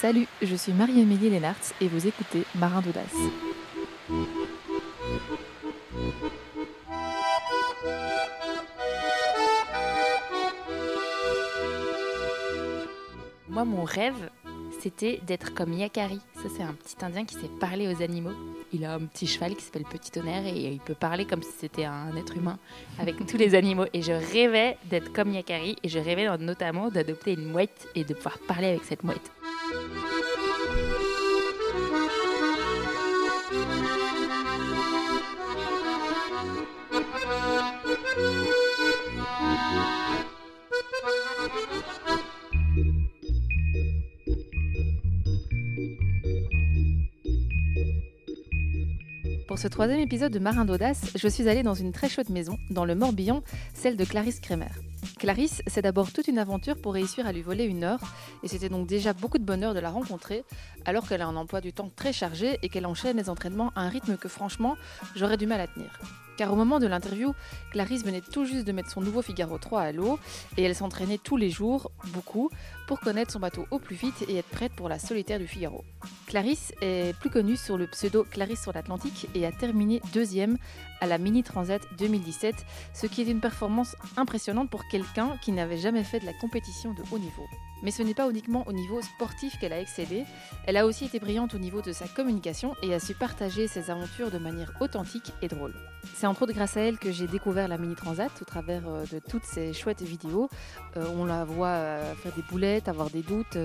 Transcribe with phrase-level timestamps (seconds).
[0.00, 3.14] Salut, je suis Marie-Émilie Lénartz et vous écoutez Marin d'Audace.
[13.50, 14.30] Moi, mon rêve,
[14.80, 16.18] c'était d'être comme Yakari.
[16.36, 18.32] Ça, c'est un petit Indien qui sait parler aux animaux.
[18.72, 21.52] Il a un petit cheval qui s'appelle Petit Tonnerre et il peut parler comme si
[21.58, 22.58] c'était un être humain
[22.98, 23.84] avec tous les animaux.
[23.92, 28.14] Et je rêvais d'être comme Yakari et je rêvais notamment d'adopter une mouette et de
[28.14, 29.30] pouvoir parler avec cette mouette.
[49.60, 52.86] Ce troisième épisode de Marin d'Audace, je suis allée dans une très chouette maison, dans
[52.86, 53.42] le Morbihan,
[53.74, 54.70] celle de Clarisse Kremer.
[55.18, 58.00] Clarisse, c'est d'abord toute une aventure pour réussir à lui voler une heure,
[58.42, 60.44] et c'était donc déjà beaucoup de bonheur de la rencontrer,
[60.86, 63.82] alors qu'elle a un emploi du temps très chargé et qu'elle enchaîne les entraînements à
[63.82, 64.76] un rythme que franchement,
[65.14, 65.90] j'aurais du mal à tenir.
[66.40, 67.34] Car au moment de l'interview,
[67.70, 70.18] Clarisse venait tout juste de mettre son nouveau Figaro 3 à l'eau
[70.56, 72.48] et elle s'entraînait tous les jours, beaucoup,
[72.86, 75.84] pour connaître son bateau au plus vite et être prête pour la solitaire du Figaro.
[76.28, 80.56] Clarisse est plus connue sur le pseudo Clarisse sur l'Atlantique et a terminé deuxième
[81.02, 82.54] à la Mini Transat 2017,
[82.94, 86.94] ce qui est une performance impressionnante pour quelqu'un qui n'avait jamais fait de la compétition
[86.94, 87.44] de haut niveau.
[87.82, 90.24] Mais ce n'est pas uniquement au niveau sportif qu'elle a excellé,
[90.66, 93.90] elle a aussi été brillante au niveau de sa communication et a su partager ses
[93.90, 95.74] aventures de manière authentique et drôle.
[96.14, 99.04] C'est entre autres grâce à elle que j'ai découvert la Mini Transat au travers euh,
[99.12, 100.48] de toutes ces chouettes vidéos.
[100.96, 103.58] Euh, on la voit euh, faire des boulettes, avoir des doutes,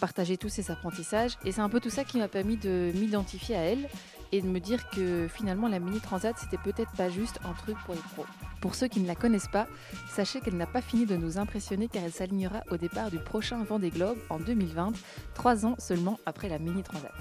[0.00, 1.36] partager tous ses apprentissages.
[1.44, 3.88] Et c'est un peu tout ça qui m'a permis de m'identifier à elle
[4.32, 7.76] et de me dire que finalement la Mini Transat c'était peut-être pas juste un truc
[7.84, 8.26] pour les pros.
[8.60, 9.66] Pour ceux qui ne la connaissent pas,
[10.10, 13.62] sachez qu'elle n'a pas fini de nous impressionner car elle s'alignera au départ du prochain
[13.64, 14.92] Vendée Globe en 2020,
[15.34, 17.12] trois ans seulement après la Mini Transat.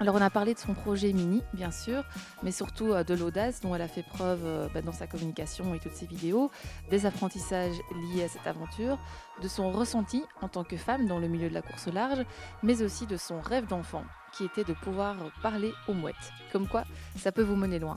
[0.00, 2.02] Alors on a parlé de son projet Mini, bien sûr,
[2.42, 5.74] mais surtout euh, de l'audace dont elle a fait preuve euh, bah, dans sa communication
[5.74, 6.50] et toutes ses vidéos,
[6.90, 8.98] des apprentissages liés à cette aventure,
[9.40, 12.24] de son ressenti en tant que femme dans le milieu de la course large,
[12.64, 14.02] mais aussi de son rêve d'enfant,
[14.36, 16.32] qui était de pouvoir parler aux mouettes.
[16.50, 16.82] Comme quoi,
[17.16, 17.96] ça peut vous mener loin.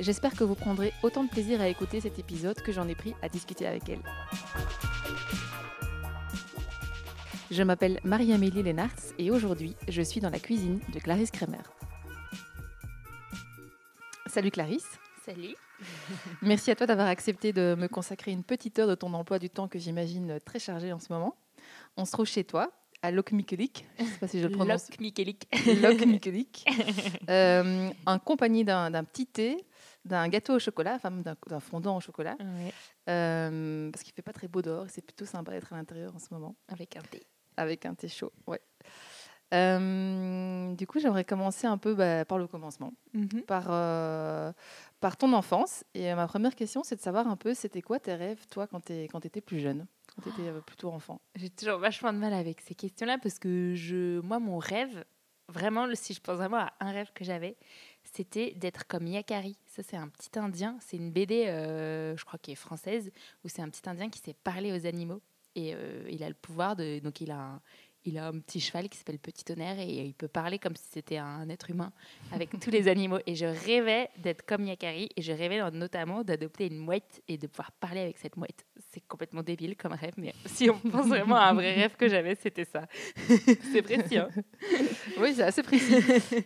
[0.00, 3.14] J'espère que vous prendrez autant de plaisir à écouter cet épisode que j'en ai pris
[3.20, 4.00] à discuter avec elle.
[7.50, 11.60] Je m'appelle Marie-Amélie Lénartz et aujourd'hui, je suis dans la cuisine de Clarisse Kremer.
[14.26, 14.88] Salut Clarisse.
[15.26, 15.54] Salut.
[16.42, 19.50] Merci à toi d'avoir accepté de me consacrer une petite heure de ton emploi du
[19.50, 21.36] temps que j'imagine très chargé en ce moment.
[21.98, 22.72] On se trouve chez toi,
[23.02, 23.84] à Lokmikelik.
[23.98, 24.88] Je ne sais pas si je le prononce.
[24.88, 25.46] Lokmikelik.
[25.82, 26.64] Lokmikelik.
[27.28, 29.58] euh, en compagnie d'un petit thé,
[30.04, 32.36] d'un gâteau au chocolat, enfin d'un fondant au chocolat.
[33.08, 34.86] Euh, parce qu'il ne fait pas très beau dehors.
[34.88, 36.56] C'est plutôt sympa d'être à l'intérieur en ce moment.
[36.68, 37.22] Avec un thé
[37.60, 38.32] avec un thé chaud.
[38.46, 38.60] Ouais.
[39.52, 43.42] Euh, du coup, j'aimerais commencer un peu bah, par le commencement, mhm.
[43.46, 44.52] par, euh,
[45.00, 45.84] par ton enfance.
[45.94, 48.80] Et ma première question, c'est de savoir un peu, c'était quoi tes rêves, toi, quand
[48.80, 51.20] tu étais plus jeune, quand tu étais plutôt enfant?
[51.34, 55.04] J'ai toujours vachement de mal avec ces questions-là parce que je, moi, mon rêve,
[55.48, 57.56] vraiment, si je pense vraiment à un rêve que j'avais,
[58.04, 59.56] c'était d'être comme Yakari.
[59.66, 60.76] Ça, c'est un petit Indien.
[60.80, 63.10] C'est une BD, je crois, qui est française,
[63.44, 65.20] où c'est un petit Indien qui sait parler aux animaux.
[65.54, 67.00] Et euh, il a le pouvoir de.
[67.00, 67.60] Donc, il a un,
[68.04, 70.84] il a un petit cheval qui s'appelle Petit Tonnerre et il peut parler comme si
[70.90, 71.92] c'était un être humain
[72.32, 73.18] avec tous les animaux.
[73.26, 77.46] Et je rêvais d'être comme Yakari et je rêvais notamment d'adopter une mouette et de
[77.46, 78.64] pouvoir parler avec cette mouette.
[78.92, 82.08] C'est complètement débile comme rêve, mais si on pense vraiment à un vrai rêve que
[82.08, 82.86] j'avais, c'était ça.
[83.72, 84.18] c'est précis.
[84.18, 84.28] Hein
[85.18, 85.94] oui, c'est assez précis.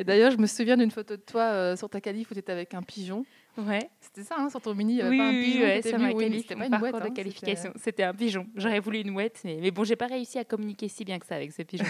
[0.04, 2.52] D'ailleurs, je me souviens d'une photo de toi euh, sur ta calife où tu étais
[2.52, 3.24] avec un pigeon.
[3.56, 3.88] Ouais.
[4.00, 5.60] C'était ça, hein, sur ton mini, il n'y avait pas un pigeon.
[5.60, 6.94] Ouais, m'a C'était pas une mouette.
[6.94, 7.72] de hein, qualification.
[7.76, 8.46] C'était un pigeon.
[8.56, 11.26] J'aurais voulu une mouette, mais, mais bon, j'ai pas réussi à communiquer si bien que
[11.26, 11.84] ça avec ce pigeon.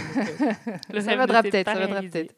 [0.95, 2.35] Euh, ça viendra peut-être, ça viendra peut-être.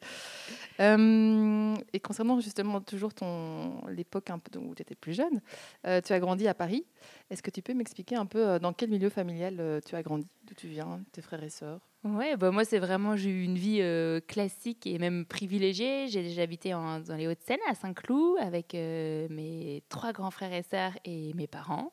[0.80, 5.40] Euh, et concernant justement toujours ton l'époque où tu étais plus jeune,
[5.86, 6.84] euh, tu as grandi à Paris.
[7.30, 10.54] Est-ce que tu peux m'expliquer un peu dans quel milieu familial tu as grandi, d'où
[10.54, 11.80] tu viens, tes frères et sœurs?
[12.04, 13.82] Ouais, bah moi c'est vraiment j'ai eu une vie
[14.28, 16.06] classique et même privilégiée.
[16.08, 20.92] J'ai déjà habité dans les Hauts-de-Seine à Saint-Cloud avec mes trois grands frères et sœurs
[21.04, 21.92] et mes parents.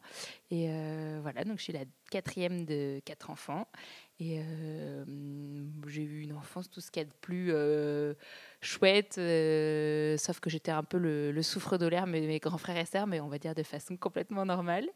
[0.51, 0.67] Et
[1.21, 3.67] voilà, donc je suis la quatrième de quatre enfants.
[4.19, 4.39] Et
[5.87, 7.51] j'ai eu une enfance tout ce qu'il y a de plus
[8.63, 12.85] chouette, euh, sauf que j'étais un peu le, souffre d'olaire mais mes grands frères et
[12.85, 14.87] sœurs, mais on va dire de façon complètement normale.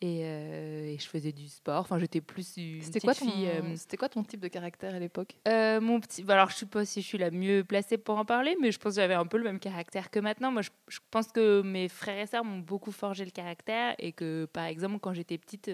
[0.00, 1.80] Et, euh, je faisais du sport.
[1.80, 4.98] Enfin, j'étais plus une C'était quoi, ton, euh, c'était quoi ton type de caractère à
[4.98, 5.36] l'époque?
[5.46, 6.22] Mon petit.
[6.22, 8.72] Bah, alors, je sais pas si je suis la mieux placée pour en parler, mais
[8.72, 10.50] je pense que j'avais un peu le même caractère que maintenant.
[10.50, 14.12] Moi, je, je pense que mes frères et sœurs m'ont beaucoup forgé le caractère et
[14.12, 15.70] que, par exemple, quand j'étais petite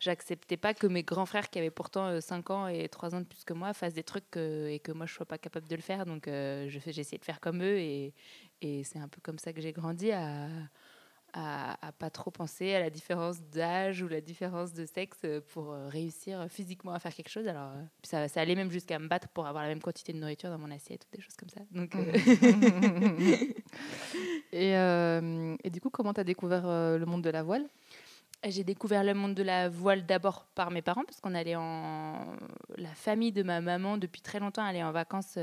[0.00, 3.26] j'acceptais pas que mes grands frères, qui avaient pourtant 5 ans et 3 ans de
[3.26, 5.82] plus que moi, fassent des trucs et que moi je sois pas capable de le
[5.82, 6.06] faire.
[6.06, 8.14] Donc j'ai essayé de faire comme eux et,
[8.62, 10.48] et c'est un peu comme ça que j'ai grandi à
[11.36, 15.18] à, pas trop penser à la différence d'âge ou la différence de sexe
[15.52, 17.46] pour euh, réussir physiquement à faire quelque chose.
[17.46, 20.18] Alors, euh, ça, ça allait même jusqu'à me battre pour avoir la même quantité de
[20.18, 21.60] nourriture dans mon assiette ou des choses comme ça.
[21.70, 22.12] Donc, euh,
[24.52, 24.72] et,
[25.66, 27.66] et, du coup, comment tu as découvert le monde de la voile?
[28.50, 32.36] J'ai découvert le monde de la voile d'abord par mes parents, parce qu'on allait en.
[32.76, 35.38] La famille de ma maman, depuis très longtemps, allait en vacances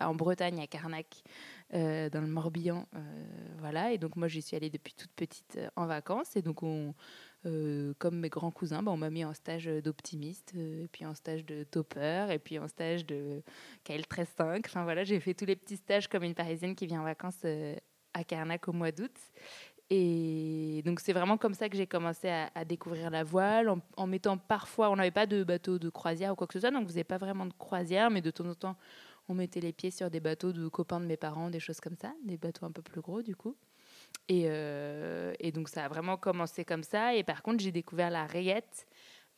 [0.00, 1.22] en Bretagne, à Carnac.
[1.74, 2.86] Euh, dans le Morbihan.
[2.94, 3.00] Euh,
[3.58, 6.36] voilà, et donc moi j'y suis allée depuis toute petite euh, en vacances.
[6.36, 6.94] Et donc on,
[7.98, 10.54] comme mes grands cousins, bah, on m'a mis en stage d'optimiste,
[10.92, 13.42] puis en stage de topper, et puis en stage de
[13.86, 14.62] KL135.
[14.66, 17.44] Enfin voilà, j'ai fait tous les petits stages comme une Parisienne qui vient en vacances
[18.14, 19.14] à Carnac au mois d'août.
[19.90, 24.38] Et donc c'est vraiment comme ça que j'ai commencé à, découvrir la voile, en, mettant
[24.38, 26.92] parfois, on n'avait pas de bateau de croisière ou quoi que ce soit, donc vous
[26.92, 28.76] n'avez pas vraiment de croisière, mais de temps en temps
[29.28, 31.96] on mettait les pieds sur des bateaux de copains de mes parents, des choses comme
[31.96, 33.56] ça, des bateaux un peu plus gros du coup.
[34.28, 37.14] Et, euh, donc ça a vraiment commencé comme ça.
[37.14, 38.86] Et par contre, j'ai découvert la rayette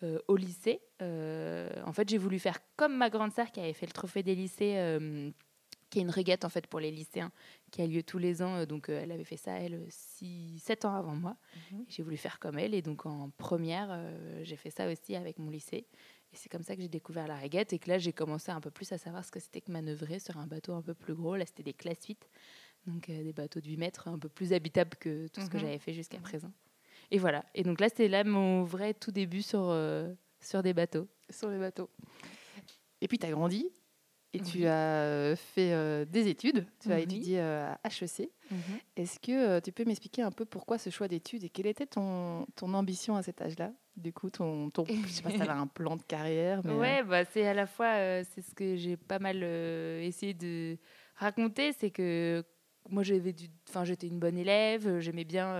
[0.02, 0.80] euh, au lycée.
[1.02, 4.22] Euh, en fait, j'ai voulu faire comme ma grande sœur qui avait fait le trophée
[4.22, 4.98] des lycées,
[5.90, 7.30] qui est une régate en fait pour les lycéens,
[7.70, 8.64] qui a lieu tous les ans.
[8.66, 11.36] donc elle avait fait ça, elle, 6, 7 ans avant moi.
[11.70, 11.84] Mhm.
[11.88, 12.74] J'ai voulu faire comme elle.
[12.74, 14.00] Et donc en première,
[14.42, 15.86] j'ai fait ça aussi avec mon lycée.
[16.32, 18.60] Et c'est comme ça que j'ai découvert la régate et que là, j'ai commencé un
[18.60, 21.14] peu plus à savoir ce que c'était que manœuvrer sur un bateau un peu plus
[21.14, 21.36] gros.
[21.36, 22.28] Là, c'était des classes 8,
[22.86, 25.56] donc euh, des bateaux de 8 mètres, un peu plus habitables que tout ce que
[25.56, 25.62] mhm.
[25.62, 26.52] j'avais fait jusqu'à présent.
[27.10, 27.44] Et voilà.
[27.54, 31.08] Et donc là, c'était là mon vrai tout début sur, euh, sur des bateaux.
[31.30, 31.90] Sur les bateaux.
[33.00, 33.70] Et puis, tu as grandi
[34.36, 36.66] et tu as euh, fait des études.
[36.80, 38.30] Tu as étudié à HEC.
[38.50, 38.58] Mhm.
[38.96, 42.46] Est-ce que tu peux m'expliquer un peu pourquoi ce choix d'études et quelle était ton,
[42.56, 43.72] ton ambition à cet âge-là?
[43.96, 46.60] Du coup, ton, ton je sais pas si tu un plan de carrière.
[46.64, 47.04] Mais ouais, euh.
[47.04, 50.76] bah, c'est à la fois, euh, c'est ce que j'ai pas mal euh, essayé de
[51.14, 52.44] raconter, c'est que
[52.90, 55.54] moi j'avais du, enfin j'étais une bonne élève, j'aimais bien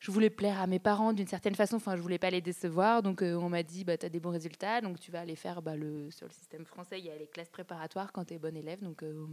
[0.00, 3.02] je voulais plaire à mes parents d'une certaine façon, enfin je voulais pas les décevoir,
[3.02, 5.36] donc euh, on m'a dit bah tu as des bons résultats, donc tu vas aller
[5.36, 8.34] faire bah, le sur le système français, il y a les classes préparatoires quand tu
[8.34, 9.26] es bon élève, donc euh,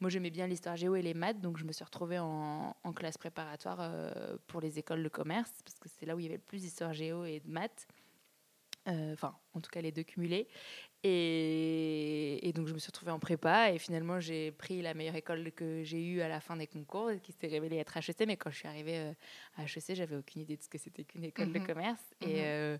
[0.00, 3.16] moi j'aimais bien l'histoire géo et les maths, donc je me suis retrouvée en, classe
[3.16, 6.36] préparatoire euh, pour les écoles de commerce parce que c'est là où il y avait
[6.36, 7.86] le plus d'histoire géo et de maths.
[8.86, 10.48] Enfin, en tout cas les deux cumulés.
[11.02, 15.50] Et, donc, je me suis retrouvée en prépa et finalement, j'ai pris la meilleure école
[15.52, 18.26] que j'ai eue à la fin des concours, qui s'est révélée être HEC.
[18.26, 19.12] Mais quand je suis arrivée euh,
[19.56, 21.66] à HEC, j'avais aucune idée de ce que c'était qu'une école de mhm.
[21.66, 22.02] commerce.
[22.20, 22.34] Et mhm.
[22.38, 22.78] euh,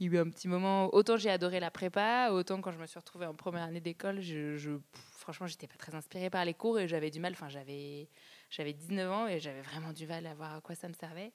[0.00, 2.78] il y a eu un petit moment, autant j'ai adoré la prépa, autant quand je
[2.78, 6.44] me suis retrouvée en première année d'école, je, je, franchement, j'étais pas très inspirée par
[6.44, 7.32] les cours et j'avais du mal.
[7.32, 8.08] Enfin, j'avais,
[8.50, 11.32] j'avais 19 ans et j'avais vraiment du mal à voir à quoi ça me servait.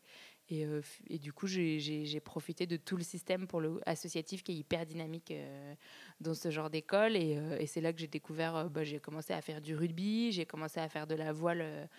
[0.49, 4.51] Et, euh, et, du coup, j'ai profité de tout le système pour le associatif qui
[4.51, 5.73] est hyper dynamique euh,
[6.21, 7.15] dans ce genre d'école.
[7.15, 10.31] Et, euh, et c'est là que j'ai découvert, bah, j'ai commencé à faire du rugby,
[10.31, 11.89] j'ai commencé à faire de la voile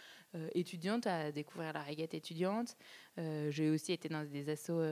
[0.55, 2.77] étudiante, à découvrir la régate étudiante.
[3.17, 4.83] j'ai aussi été dans des assos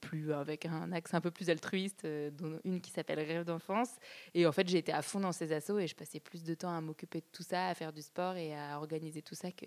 [0.00, 3.96] plus, avec un axe un peu plus altruiste, dont une qui s'appelle Rêve d'enfance.
[4.34, 6.54] Et en fait, j'ai été à fond dans ces assos et je passais plus de
[6.54, 9.52] temps à m'occuper de tout ça, à faire du sport et à organiser tout ça
[9.52, 9.66] que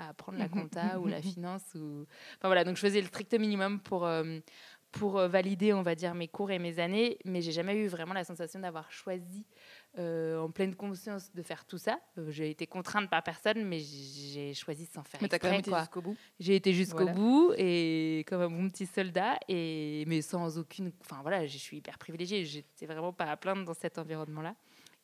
[0.00, 1.62] à apprendre la compta ou la finance.
[1.74, 2.06] Ou...
[2.38, 4.38] Enfin voilà, donc je faisais le strict minimum pour, euh,
[4.92, 7.86] pour euh, valider, on va dire, mes cours et mes années, mais j'ai jamais eu
[7.86, 9.44] vraiment la sensation d'avoir choisi
[9.98, 12.00] euh, en pleine conscience de faire tout ça.
[12.28, 15.20] j'ai été contrainte par personne, mais j'ai choisi sans faire.
[15.22, 16.16] Mais tu as quand même été jusqu'au bout.
[16.38, 20.92] J'ai été jusqu'au bout et comme un bon petit soldat, et mais sans aucune.
[21.02, 22.44] Enfin voilà, je suis hyper privilégiée.
[22.44, 24.54] J'étais vraiment pas à plaindre dans cet environnement-là.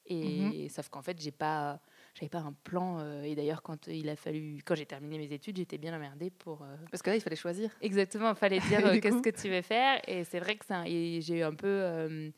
[0.09, 0.69] Et mhm.
[0.69, 1.81] sauf qu'en fait, j'ai pas
[2.17, 2.99] j'avais pas un plan.
[2.99, 6.31] Euh, et d'ailleurs, quand il a fallu, quand j'ai terminé mes études, j'étais bien emmerdée
[6.31, 6.63] pour.
[6.63, 7.71] Euh, Parce que là, il fallait choisir.
[7.83, 10.01] Exactement, il fallait dire euh, qu'est-ce que tu veux faire.
[10.09, 12.33] Et c'est vrai que ça, j'ai eu un peu.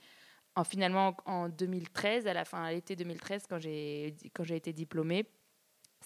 [0.56, 4.72] en, finalement, en 2013, à la fin, à l'été 2013, quand j'ai quand j'ai été
[4.72, 5.26] diplômée,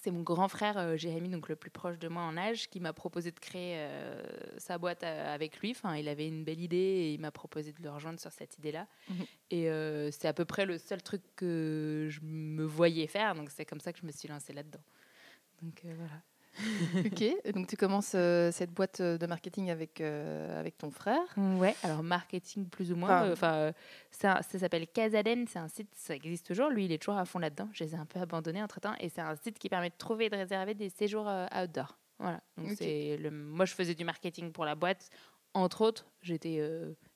[0.03, 2.81] c'est mon grand frère euh, Jérémy, donc le plus proche de moi en âge, qui
[2.81, 4.21] m'a proposé de créer euh,
[4.57, 5.71] sa boîte euh, avec lui.
[5.71, 8.57] Enfin, il avait une belle idée et il m'a proposé de le rejoindre sur cette
[8.57, 8.85] idée-là.
[9.09, 9.25] Mhm.
[9.51, 13.35] Et c'est à peu près le seul truc que je me voyais faire.
[13.35, 14.81] Donc c'est comme ça que je me suis lancée là-dedans.
[15.61, 16.21] Donc voilà.
[17.05, 21.23] ok, donc tu commences euh, cette boîte euh, de marketing avec, euh, avec ton frère.
[21.37, 23.31] Ouais, alors marketing plus ou moins.
[23.31, 23.71] Enfin,
[24.11, 26.69] ça, ça s'appelle Casaden, c'est un site, ça existe toujours.
[26.69, 27.69] Lui, il est toujours à fond là-dedans.
[27.73, 28.95] Je les ai un peu abandonnés entre temps.
[28.99, 31.97] Et c'est un site qui permet de trouver et de réserver des séjours outdoor.
[32.19, 32.41] Voilà.
[32.57, 33.31] Donc c'est le...
[33.31, 35.09] Moi, je faisais du marketing pour la boîte.
[35.53, 36.61] Entre autres, j'étais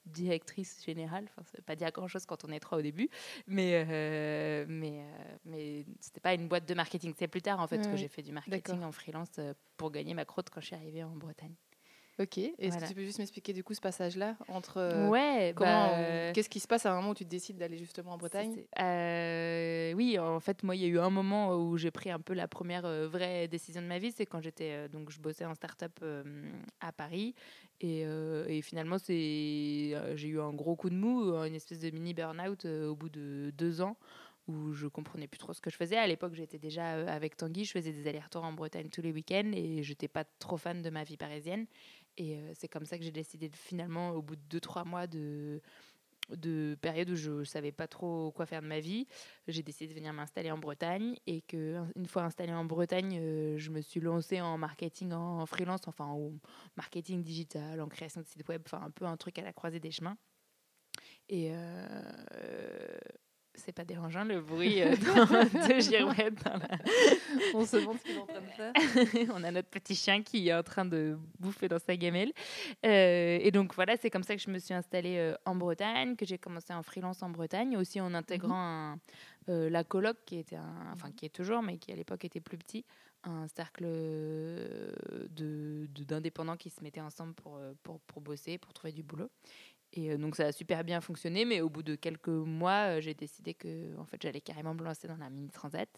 [0.07, 1.25] directrice générale.
[1.25, 3.09] Enfin, ça veut pas dire grand-chose quand on est trois au début,
[3.47, 7.13] mais euh, mais euh, mais c'était pas une boîte de marketing.
[7.17, 10.13] C'est plus tard en fait que j'ai fait du marketing en freelance euh, pour gagner
[10.13, 11.55] ma croûte quand je suis arrivée en Bretagne.
[12.19, 12.37] Ok.
[12.39, 12.81] Est-ce Voilà.
[12.81, 16.33] que tu peux juste m'expliquer du coup ce passage-là entre euh, ouais, comment, bah, euh,
[16.33, 19.93] qu'est-ce qui se passe à un moment où tu décides d'aller justement en Bretagne euh,
[19.93, 22.33] oui, en fait, moi, il y a eu un moment où j'ai pris un peu
[22.33, 24.11] la première euh, vraie décision de ma vie.
[24.11, 25.99] C'est quand j'étais donc je bossais en start-up
[26.79, 27.35] à Paris
[27.81, 29.13] et, et finalement c'est
[30.15, 33.51] j'ai eu un gros coup de mou, une espèce de mini burn-out au bout de
[33.55, 33.97] deux ans
[34.47, 35.97] où je comprenais plus trop ce que je faisais.
[35.97, 39.51] À l'époque, j'étais déjà avec Tanguy, je faisais des allers-retours en Bretagne tous les week-ends
[39.53, 41.65] et j'étais pas trop fan de ma vie parisienne.
[42.17, 45.07] Et euh, c'est comme ça que j'ai décidé finalement, au bout de deux trois mois
[45.07, 45.61] de
[46.35, 49.07] de période où je savais pas trop quoi faire de ma vie,
[49.47, 53.57] j'ai décidé de venir m'installer en Bretagne et que une fois installée en Bretagne, euh,
[53.57, 56.33] je me suis lancée en marketing en, freelance, enfin en
[56.75, 59.79] marketing digital, en création de sites web, enfin un peu un truc à la croisée
[59.79, 60.17] des chemins.
[61.29, 62.97] Et euh,
[63.57, 66.77] c'est pas dérangeant le bruit euh, de girouette dans la-
[67.53, 68.73] On se demande ce qu'il est en train de faire.
[69.35, 72.31] on a notre petit chien qui est en train de bouffer dans sa gamelle.
[72.85, 76.15] Euh, et donc voilà, c'est comme ça que je me suis installée euh, en Bretagne,
[76.15, 78.53] que j'ai commencé en freelance en Bretagne, aussi en intégrant
[78.93, 78.99] un,
[79.49, 82.41] euh, la coloc qui était, un, enfin qui est toujours, mais qui à l'époque était
[82.41, 82.85] plus petit,
[83.23, 88.93] un cercle de de- d'indépendants qui se mettaient ensemble pour, pour, pour bosser, pour trouver
[88.93, 89.29] du boulot.
[89.93, 93.01] Et euh, donc ça a super bien fonctionné, mais au bout de quelques mois, euh,
[93.01, 95.89] j'ai décidé que en fait j'allais carrément me lancer dans la mini transat.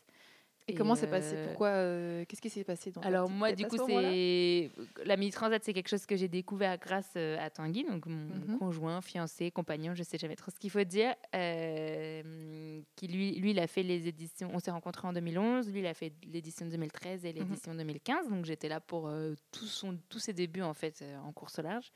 [0.67, 1.35] Et, comment c'est euh, passé?
[1.47, 4.69] Pourquoi euh, Qu'est-ce qui s'est passé dans alors moi, du coup, c'est
[5.03, 8.59] la mini transat, c'est quelque chose que j'ai découvert grâce à Tanguy, donc mon Mhm.
[8.59, 11.15] conjoint, fiancé, compagnon, je sais jamais trop ce qu'il faut dire.
[11.33, 14.51] euh, qui lui, lui, il a fait les éditions.
[14.53, 15.71] On s'est rencontrés en 2011.
[15.71, 18.29] Lui, il a fait l'édition 2013 et l'édition 2015.
[18.29, 19.11] Donc j'étais là pour
[19.51, 21.91] tout son, tous ses débuts en fait en course au large.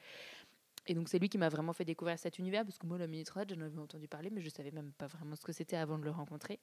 [0.87, 3.07] Et donc c'est lui qui m'a vraiment fait découvrir cet univers parce que moi la
[3.07, 5.77] mini transat, j'en avais entendu parler, mais je savais même pas vraiment ce que c'était
[5.77, 6.59] avant de le rencontrer.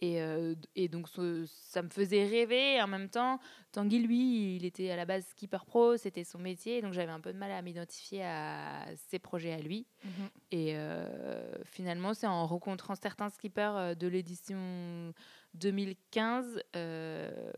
[0.00, 2.80] Et, euh, et donc, ce- ça me faisait rêver.
[2.80, 3.40] En même temps,
[3.72, 6.80] Tanguy, lui, il était à la base skipper pro, c'était son métier.
[6.82, 9.88] Donc, j'avais un peu de mal à m'identifier à ses projets à lui.
[10.04, 10.30] Mhm.
[10.52, 15.12] Et euh, finalement, c'est en rencontrant certains skippers euh, de l'édition
[15.58, 17.50] 2015 euh,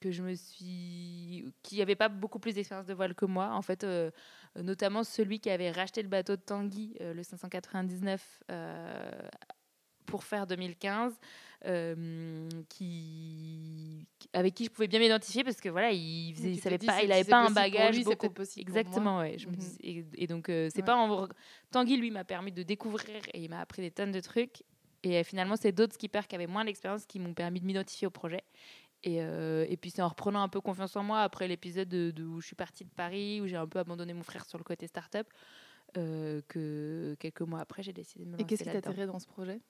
[0.00, 1.44] que je me suis.
[1.62, 3.50] qui n'avaient pas beaucoup plus d'expérience de voile que moi.
[3.52, 4.10] En fait, euh,
[4.56, 8.40] notamment celui qui avait racheté le bateau de Tanguy, euh, le 599.
[8.50, 9.10] euh,
[10.04, 11.14] pour faire 2015,
[11.64, 16.86] euh, qui, avec qui je pouvais bien m'identifier parce que voilà, il, faisait, savait dit,
[16.86, 18.28] pas, il avait pas un bagage lui, beaucoup.
[18.28, 18.62] possible.
[18.68, 19.38] Exactement, ouais.
[19.38, 19.58] Je me Mhm.
[19.58, 20.82] dis- et, et donc c'est Ouais.
[20.82, 21.28] pas en
[21.70, 24.64] Tanguy lui m'a permis de découvrir et il m'a appris des tonnes de trucs.
[25.02, 28.06] Et euh, finalement, c'est d'autres skippers qui avaient moins d'expérience qui m'ont permis de m'identifier
[28.06, 28.42] au projet.
[29.04, 32.12] Et, euh, et puis c'est en reprenant un peu confiance en moi après l'épisode de,
[32.12, 34.58] de où je suis partie de Paris, où j'ai un peu abandonné mon frère sur
[34.58, 35.26] le côté start-up,
[35.96, 39.06] euh, que quelques mois après, j'ai décidé de me Et lancer qu'est-ce qui t'a attiré
[39.06, 39.60] dans ce projet?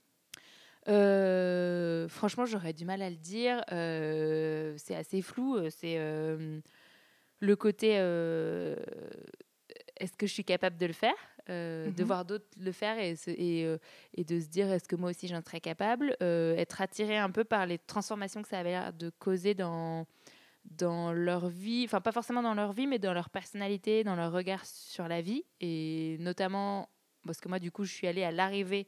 [0.89, 3.63] Euh, franchement, j'aurais du mal à le dire.
[3.69, 5.59] C'est assez flou.
[5.71, 5.97] C'est
[7.41, 7.97] le côté
[10.03, 11.15] est-ce que je suis capable de le faire?
[11.49, 12.07] Euh, De Mhm.
[12.07, 13.79] voir d'autres le faire et, se- et, euh,
[14.15, 17.31] et de se dire est-ce que moi aussi j'en serais capable Euh, Être attiré un
[17.31, 20.07] peu par les transformations que ça avait l'air de causer dans,
[20.65, 24.31] dans leur vie, enfin pas forcément dans leur vie, mais dans leur personnalité, dans leur
[24.33, 25.45] regard sur la vie.
[25.61, 26.89] Et notamment,
[27.27, 28.87] parce que moi du coup je suis allée à l'arrivée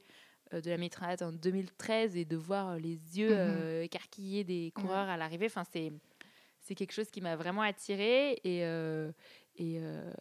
[0.52, 3.34] de la Mitraillette en 2013 et de voir les yeux
[3.78, 3.82] Mhm.
[3.82, 5.92] écarquillés des coureurs à l'arrivée, enfin c'est
[6.60, 9.10] c'est quelque chose qui m'a vraiment attirée et euh,
[9.56, 10.12] et euh,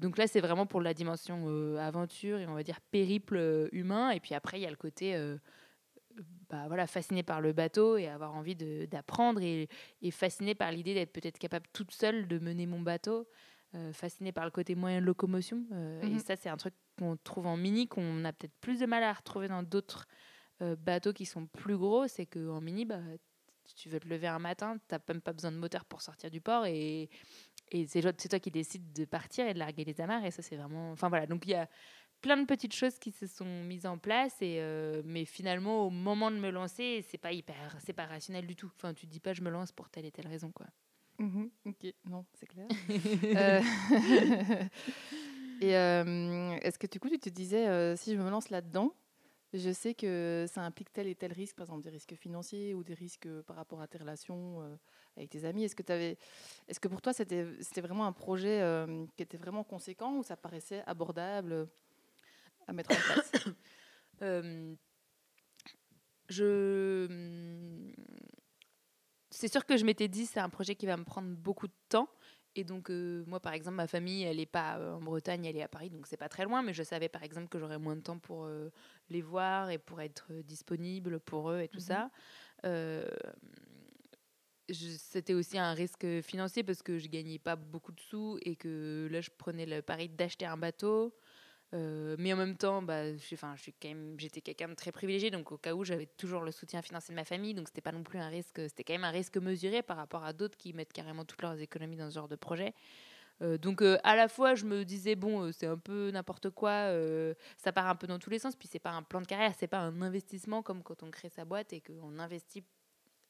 [0.00, 3.68] donc là c'est vraiment pour la dimension euh, aventure et on va dire périple euh,
[3.72, 5.16] humain et puis après il y a le côté
[6.48, 9.68] bah voilà fasciné par le bateau et avoir envie d'apprendre et,
[10.02, 13.28] et fasciné par l'idée d'être peut-être capable toute seule de mener mon bateau
[13.92, 16.16] fasciné par le côté moyen de locomotion euh, Mhm.
[16.16, 19.02] et ça c'est un truc qu'on trouve en mini qu'on a peut-être plus de mal
[19.02, 20.06] à retrouver dans d'autres
[20.60, 22.98] bateaux qui sont plus gros c'est que en mini bah
[23.76, 26.30] tu veux te lever un matin, tu n'as même pas besoin de moteur pour sortir
[26.30, 27.08] du port et,
[27.70, 30.56] et c'est toi qui décides de partir et de larguer les amarres et ça c'est
[30.56, 30.92] vraiment...
[30.92, 31.68] Enfin voilà, donc il y a
[32.20, 35.90] plein de petites choses qui se sont mises en place et euh, mais finalement au
[35.90, 38.70] moment de me lancer c'est pas hyper c'est pas rationnel du tout.
[38.76, 40.66] Enfin tu te dis pas je me lance pour telle et telle raison quoi.
[41.18, 42.66] Mhm, Ok, non, c'est clair.
[43.36, 43.60] Euh,
[45.60, 48.94] Et euh, est-ce que du coup, tu te disais, si je me lance là-dedans,
[49.54, 52.84] je sais que ça implique tel et tel risque, par exemple des risques financiers ou
[52.84, 54.76] des risques euh, par rapport à tes relations euh,
[55.16, 55.64] avec tes amis.
[55.64, 57.44] Est-ce que, est-ce que pour toi, c'était,
[57.76, 61.68] vraiment un projet euh, qui était vraiment conséquent ou ça paraissait abordable
[62.66, 63.32] à mettre en place?
[66.30, 67.06] Je
[69.30, 71.72] c'est sûr que je m'étais dit c'est un projet qui va me prendre beaucoup de
[71.88, 72.08] temps
[72.58, 75.56] et donc euh, moi par exemple ma famille elle est pas euh, en Bretagne elle
[75.56, 77.78] est à Paris donc c'est pas très loin mais je savais par exemple que j'aurais
[77.78, 78.70] moins de temps pour euh,
[79.10, 81.86] les voir et pour être disponible pour eux et tout Mhm.
[81.86, 82.10] ça
[84.70, 89.08] c'était aussi un risque financier parce que je gagnais pas beaucoup de sous et que
[89.10, 91.14] là, je prenais le pari d'acheter un bateau.
[91.74, 95.84] Euh, mais en même temps, bah, j'étais quelqu'un de très privilégié, donc au cas où
[95.84, 98.58] j'avais toujours le soutien financier de ma famille, donc c'était pas non plus un risque,
[98.68, 101.60] c'était quand même un risque mesuré par rapport à d'autres qui mettent carrément toutes leurs
[101.60, 102.72] économies dans ce genre de projet.
[103.42, 106.90] Euh, donc euh, à la fois je me disais bon c'est un peu n'importe quoi,
[107.56, 109.52] ça part un peu dans tous les sens, puis c'est pas un plan de carrière,
[109.58, 112.64] c'est pas un investissement comme quand on crée sa boîte et qu'on investit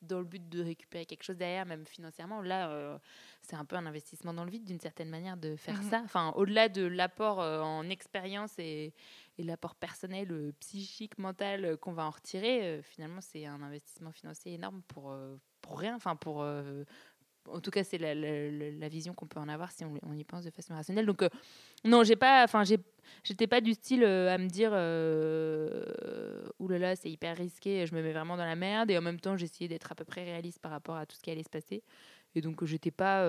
[0.02, 2.40] dans le but de récupérer quelque chose derrière, même financièrement.
[2.42, 2.98] Là, euh,
[3.42, 5.90] c'est un peu un investissement dans le vide d'une certaine manière de faire mhm.
[5.90, 6.00] ça.
[6.04, 8.92] Enfin, au-delà de l'apport euh, en expérience et,
[9.38, 14.54] et l'apport personnel, euh, psychique, mental qu'on va en retirer, finalement, c'est un investissement financier
[14.54, 15.16] énorme pour,
[15.60, 15.96] pour rien.
[15.96, 16.44] Enfin, pour
[17.52, 20.50] en tout cas, c'est la, vision qu'on peut en avoir si on, y pense de
[20.50, 21.06] façon rationnelle.
[21.06, 21.28] Donc, euh,
[21.84, 22.64] non, j'ai pas, enfin,
[23.24, 25.84] j'étais pas du style euh, à me dire, euh,
[26.58, 28.90] oulala, c'est hyper risqué, je me mets vraiment dans la merde.
[28.90, 31.22] Et en même temps, j'essayais d'être à peu près réaliste par rapport à tout ce
[31.22, 31.82] qui allait se passer.
[32.34, 33.28] Et donc, j'étais pas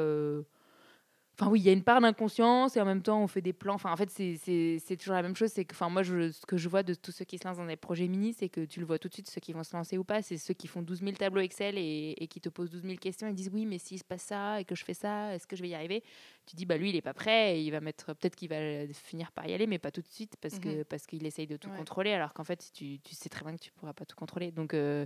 [1.39, 3.53] Enfin oui, il y a une part d'inconscience et en même temps on fait des
[3.53, 3.75] plans.
[3.75, 5.51] Enfin en fait c'est toujours la même chose.
[5.53, 7.57] C'est que enfin moi je, ce que je vois de tous ceux qui se lancent
[7.57, 9.63] dans des projets mini, c'est que tu le vois tout de suite ceux qui vont
[9.63, 10.21] se lancer ou pas.
[10.21, 12.95] C'est ceux qui font 12 000 tableaux Excel et, et, qui te posent 12 000
[12.97, 15.47] questions et disent oui mais s'il se passe ça et que je fais ça, est-ce
[15.47, 16.03] que je vais y arriver?
[16.45, 18.85] Tu dis bah lui il est pas prêt et il va mettre peut-être qu'il va
[18.93, 20.85] finir par y aller mais pas tout de suite parce que mhm.
[20.85, 23.61] parce qu'il essaye de tout contrôler alors qu'en fait tu, tu, sais très bien que
[23.61, 24.51] tu pourras pas tout contrôler.
[24.51, 25.05] Donc euh,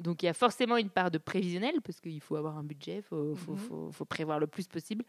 [0.00, 2.96] donc il y a forcément une part de prévisionnel parce qu'il faut avoir un budget,
[2.96, 3.58] il faut, faut, mhm.
[3.58, 5.04] faut, faut, prévoir le plus possible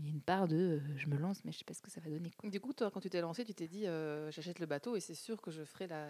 [0.00, 1.82] il y a une part de euh, je me lance, mais je sais pas ce
[1.82, 2.30] que ça va donner.
[2.44, 5.00] Du coup, toi, quand tu t'es lancé, tu t'es dit euh, j'achète le bateau et
[5.00, 6.06] c'est sûr que je ferai la.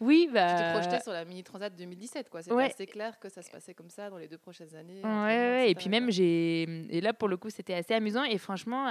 [0.00, 0.50] Oui, bah.
[0.50, 2.42] Tu t'es projeté sur la Mini Transat 2017, quoi.
[2.42, 5.02] C'était assez clair que ça se passait comme ça dans les deux prochaines années.
[5.04, 6.62] Ouais, et puis même, j'ai.
[6.94, 8.24] Et là, pour le coup, c'était assez amusant.
[8.24, 8.90] Et franchement,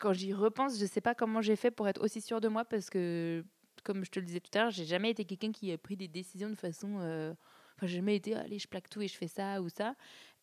[0.00, 2.64] quand j'y repense, je sais pas comment j'ai fait pour être aussi sûre de moi
[2.64, 3.44] parce que,
[3.84, 5.96] comme je te le disais tout à l'heure, j'ai jamais été quelqu'un qui a pris
[5.96, 6.98] des décisions de façon.
[7.00, 7.34] Euh,
[7.86, 9.94] j'ai jamais été, allez, je plaque tout et je fais ça ou ça.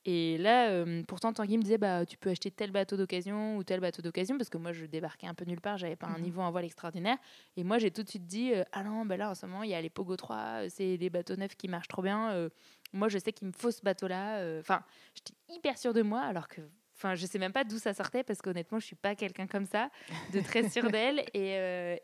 [0.07, 3.63] Et là, euh, pourtant, Tanguy me disait bah, tu peux acheter tel bateau d'occasion ou
[3.63, 6.17] tel bateau d'occasion, parce que moi, je débarquais un peu nulle part, j'avais pas un
[6.17, 6.23] mhm.
[6.23, 7.17] niveau en voile extraordinaire.
[7.57, 9.63] Et moi, j'ai tout de suite dit euh, ah non, bah là, en ce moment,
[9.63, 12.49] il y a les Pogo 3, euh, c'est des bateaux neufs qui marchent trop bien.
[12.93, 14.59] moi, je sais qu'il me faut ce bateau-là.
[14.59, 14.83] Enfin,
[15.15, 16.61] j'étais hyper sûre de moi, alors que.
[16.97, 19.65] Enfin, je sais même pas d'où ça sortait parce qu'honnêtement, je suis pas quelqu'un comme
[19.65, 19.89] ça,
[20.31, 21.25] de très sûre d'elle.
[21.33, 21.49] Et,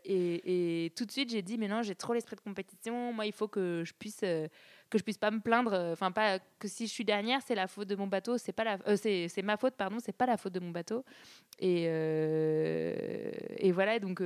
[0.03, 3.13] et, et, tout de suite, j'ai dit, mais non, j'ai trop l'esprit de compétition.
[3.13, 4.25] Moi, il faut que je puisse
[4.91, 7.55] que je puisse pas me plaindre euh, enfin pas que si je suis dernière c'est
[7.55, 10.27] la faute de mon bateau c'est pas la euh, c'est ma faute pardon c'est pas
[10.27, 11.03] la faute de mon bateau.
[11.59, 14.21] Et euh, et voilà donc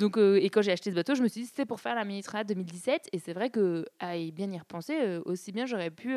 [0.00, 2.04] donc, et quand j'ai acheté ce bateau, je me suis dit c'était pour faire la
[2.04, 3.10] Mini 2017.
[3.12, 6.14] Et c'est vrai que, à y bien y repenser, aussi bien j'aurais pu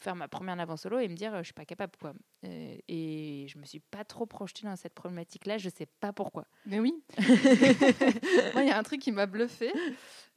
[0.00, 2.12] faire ma première navette solo et me dire je suis pas capable quoi.
[2.44, 5.58] et je me suis pas trop projetée dans cette problématique-là.
[5.58, 6.46] Je sais pas pourquoi.
[6.66, 6.94] Mais oui.
[7.18, 9.72] Moi, il y a un truc qui m'a bluffé.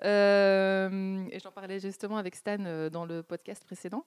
[0.04, 4.06] Euh, et j'en parlais justement avec Stan euh, dans le podcast précédent.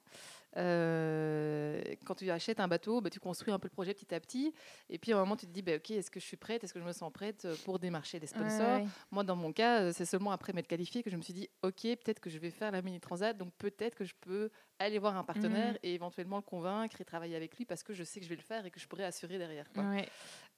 [0.57, 4.21] Euh, quand tu achètes un bateau, bah, tu construis un peu le projet petit à
[4.21, 4.53] petit.
[4.91, 6.62] Et puis à un moment, tu te dis, bah, OK, est-ce que je suis prête?
[6.65, 8.81] Est-ce que je me sens prête pour démarcher des sponsors?
[9.11, 11.83] Moi, dans mon cas, c'est seulement après m'être qualifiée que je me suis dit, OK,
[11.83, 13.37] peut-être que je vais faire la mini transat.
[13.37, 14.51] Donc peut-être que je peux
[14.85, 15.79] aller voir un partenaire mmh.
[15.83, 18.37] et éventuellement le convaincre et travailler avec lui parce que je sais que je vais
[18.37, 19.66] le faire et que je pourrais assurer derrière.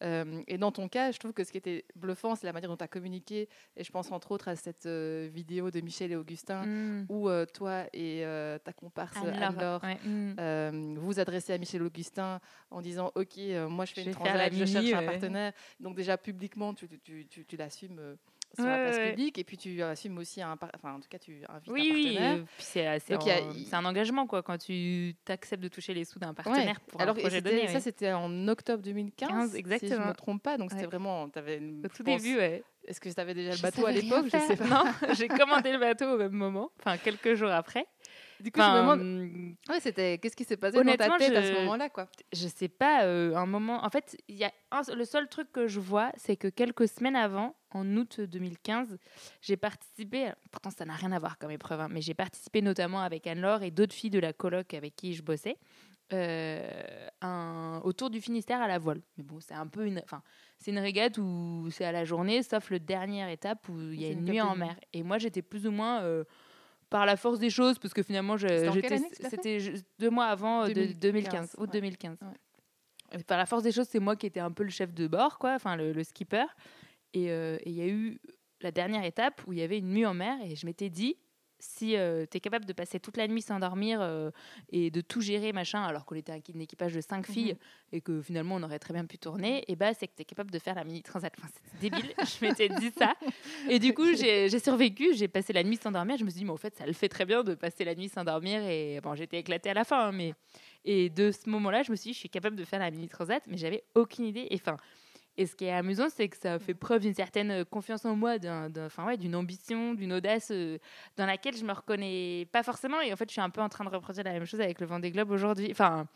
[0.03, 2.69] Euh, et dans ton cas, je trouve que ce qui était bluffant, c'est la manière
[2.69, 3.49] dont tu as communiqué.
[3.77, 7.07] Et je pense entre autres à cette euh, vidéo de Michel et Augustin mmh.
[7.09, 8.25] où euh, toi et
[8.65, 10.99] ta comparse Anne-Laure mmh.
[10.99, 14.65] vous adressez à Michel et Augustin en disant Ok, moi je fais une transat, je
[14.65, 15.53] cherche un partenaire.
[15.81, 18.17] Donc, déjà publiquement, tu, tu, tu, tu l'assumes
[18.55, 21.43] sur la place publique et puis tu assumes aussi un enfin en tout cas tu
[21.49, 22.39] invites oui, un partenaire.
[22.39, 26.81] Oui, c'est c'est un engagement quoi quand tu t'acceptes de toucher les sous d'un partenaire
[26.81, 27.69] pour Alors, un projet donné.
[27.69, 29.91] Ça c'était en octobre 2015 exactement.
[29.91, 32.63] si je ne me trompe pas donc c'était vraiment avais au tout début ouais.
[32.87, 34.27] Est-ce que tu avais déjà le bateau à l'époque?
[34.27, 34.67] Je sais pas.
[34.67, 37.87] Non, j'ai commandé le bateau au même moment, enfin quelques jours après.
[38.45, 41.35] Du coup, je me demande, hum, ouais, c'était qu'est-ce qui s'est passé dans ta tête
[41.35, 42.09] à ce moment-là, quoi?
[42.31, 43.05] Je sais pas.
[43.05, 44.53] Euh, un moment, en fait, il y a
[44.95, 48.99] le seul truc que je vois, c'est que quelques semaines avant, en août 2015,
[49.41, 50.31] j'ai participé.
[50.51, 53.63] Pourtant, ça n'a rien à voir comme épreuve, hein, mais j'ai participé notamment avec Anne-Laure
[53.63, 55.57] et d'autres filles de la coloc avec qui je bossais.
[56.13, 59.01] Euh, un, autour du Finistère à la voile.
[59.17, 60.23] Mais bon, c'est un peu une, enfin,
[60.59, 64.05] c'est une régate où c'est à la journée, sauf le dernière étape où il y
[64.05, 64.77] a une, nuit en mer.
[64.93, 66.25] Et moi, j'étais plus ou moins euh,
[66.95, 69.59] par la force des choses, parce que finalement, c'était
[69.99, 72.19] deux mois avant 2015, 2015 août 2015.
[73.27, 75.41] par la force des choses, c'est moi qui étais un peu le chef de bord,
[75.41, 76.45] quoi, enfin le, skipper.
[77.17, 78.21] Euh, et il y a eu
[78.61, 81.17] la dernière étape où il y avait une nuit en mer, et je m'étais dit,
[81.65, 84.31] si euh, tu es capable de passer toute la nuit sans dormir euh,
[84.71, 87.59] et de tout gérer, machin, alors qu'on était un équipage de cinq filles Mhm.
[87.93, 90.25] et que finalement on aurait très bien pu tourner, et bah c'est que tu es
[90.25, 91.33] capable de faire la mini transat.
[91.39, 93.15] Enfin, c'est débile, je m'étais dit ça.
[93.69, 96.17] Et du coup, j'ai j'ai survécu, j'ai passé la nuit sans dormir.
[96.19, 97.95] Je me suis dit, mais en fait, ça le fait très bien de passer la
[97.95, 98.63] nuit sans dormir.
[98.63, 100.35] Et bon, j'étais éclatée à la fin, hein, mais.
[100.85, 103.09] Et de ce moment-là, je me suis dit, je suis capable de faire la mini
[103.09, 104.47] transat, mais j'avais aucune idée.
[104.51, 104.77] Et enfin.
[105.37, 108.15] Et ce qui est amusant, c'est que ça fait preuve d'une certaine euh, confiance en
[108.15, 110.79] moi, d'un- d'un- enfin ouais, d'une ambition, d'une audace euh,
[111.17, 113.01] dans laquelle je me reconnais pas forcément.
[113.01, 114.81] Et en fait, je suis un peu en train de reproduire la même chose avec
[114.81, 115.69] le Vendée Globe aujourd'hui.
[115.73, 116.07] Enfin,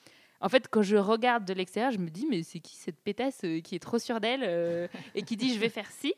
[0.40, 3.40] en fait, quand je regarde de l'extérieur, je me dis, mais c'est qui cette pétasse
[3.44, 6.14] euh, qui est trop sûre d'elle et qui dit, je vais faire ci?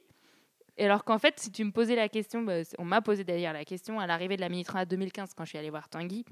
[0.76, 3.52] Et alors qu'en fait, si tu me posais la question, bah, on m'a posé d'ailleurs
[3.54, 6.24] la question à l'arrivée de la Mini Transat 2015 quand je suis allée voir Tanguy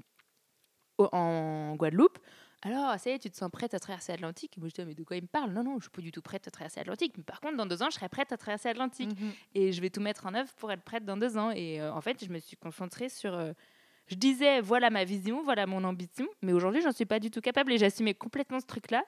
[0.97, 2.19] en Guadeloupe.
[2.61, 4.57] Alors, ça y est, tu te sens prête à traverser l'Atlantique?
[4.57, 5.51] Moi, je dis, mais de quoi il me parle?
[5.51, 7.13] Non, non, je suis pas du tout prête à traverser l'Atlantique.
[7.17, 9.17] Mais par contre, dans deux ans, je serai prête à traverser l'Atlantique.
[9.17, 9.31] Mhm.
[9.55, 11.51] Et je vais tout mettre en œuvre pour être prête dans deux ans.
[11.51, 13.33] Et euh, en fait, je me suis concentrée sur.
[13.33, 13.53] euh,
[14.07, 16.27] je disais, voilà ma vision, voilà mon ambition.
[16.41, 19.03] Mais aujourd'hui, j'en suis pas du tout capable et j'assumais complètement ce truc-là.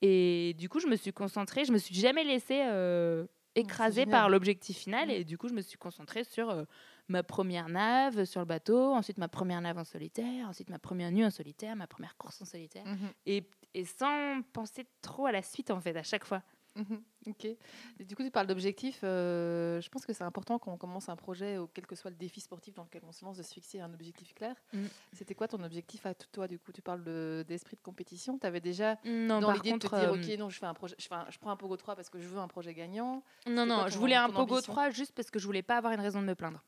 [0.00, 1.64] Et du coup, je me suis concentrée.
[1.64, 3.26] Je me suis jamais laissée euh,
[3.56, 5.08] écraser par l'objectif final.
[5.08, 5.12] Mm.
[5.12, 6.64] Et du coup, je me suis concentrée sur
[7.08, 11.10] ma première nave sur le bateau, ensuite ma première nave en solitaire, ensuite ma première
[11.10, 12.84] nuit en solitaire, ma première course en solitaire.
[12.86, 13.10] Mhm.
[13.26, 16.42] Et, et sans penser trop à la suite, en fait, à chaque fois.
[16.76, 17.44] Mhm, Ok.
[17.44, 19.00] Et du coup, tu parles d'objectifs.
[19.04, 22.10] euh, je pense que c'est important quand on commence un projet, ou quel que soit
[22.10, 24.56] le défi sportif dans lequel on se lance, de se fixer un objectif clair.
[24.72, 24.86] Mm.
[25.12, 28.38] C'était quoi ton objectif à toi Du coup, tu parles de- d'esprit de, compétition?
[28.40, 30.74] Tu avais déjà Non, dans l'idée de te dire, euh, ok, non, je fais un
[30.74, 32.74] projet, je, fais un- je prends un Pogo 3 parce que je veux un projet
[32.74, 33.22] gagnant.
[33.46, 34.72] Non, non, je voulais un Pogo ambition?
[34.72, 36.60] 3 juste parce que je voulais pas avoir une raison de me plaindre.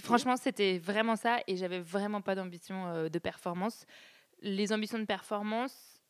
[0.00, 3.84] Franchement, c'était vraiment ça et j'avais vraiment pas d'ambition euh, de performance.
[4.40, 6.00] Les ambitions de performance,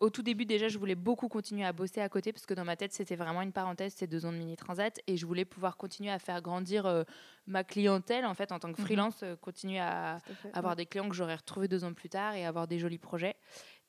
[0.00, 2.64] au tout début déjà, je voulais beaucoup continuer à bosser à côté parce que dans
[2.64, 5.44] ma tête, c'était vraiment une parenthèse, ces deux ans de mini transat et je voulais
[5.44, 7.02] pouvoir continuer à faire grandir euh,
[7.46, 8.86] ma clientèle en fait en tant que Mhm.
[8.86, 10.50] freelance, euh, continuer à, Tout à fait.
[10.56, 13.36] avoir des clients que j'aurais retrouvés deux ans plus tard et avoir des jolis projets.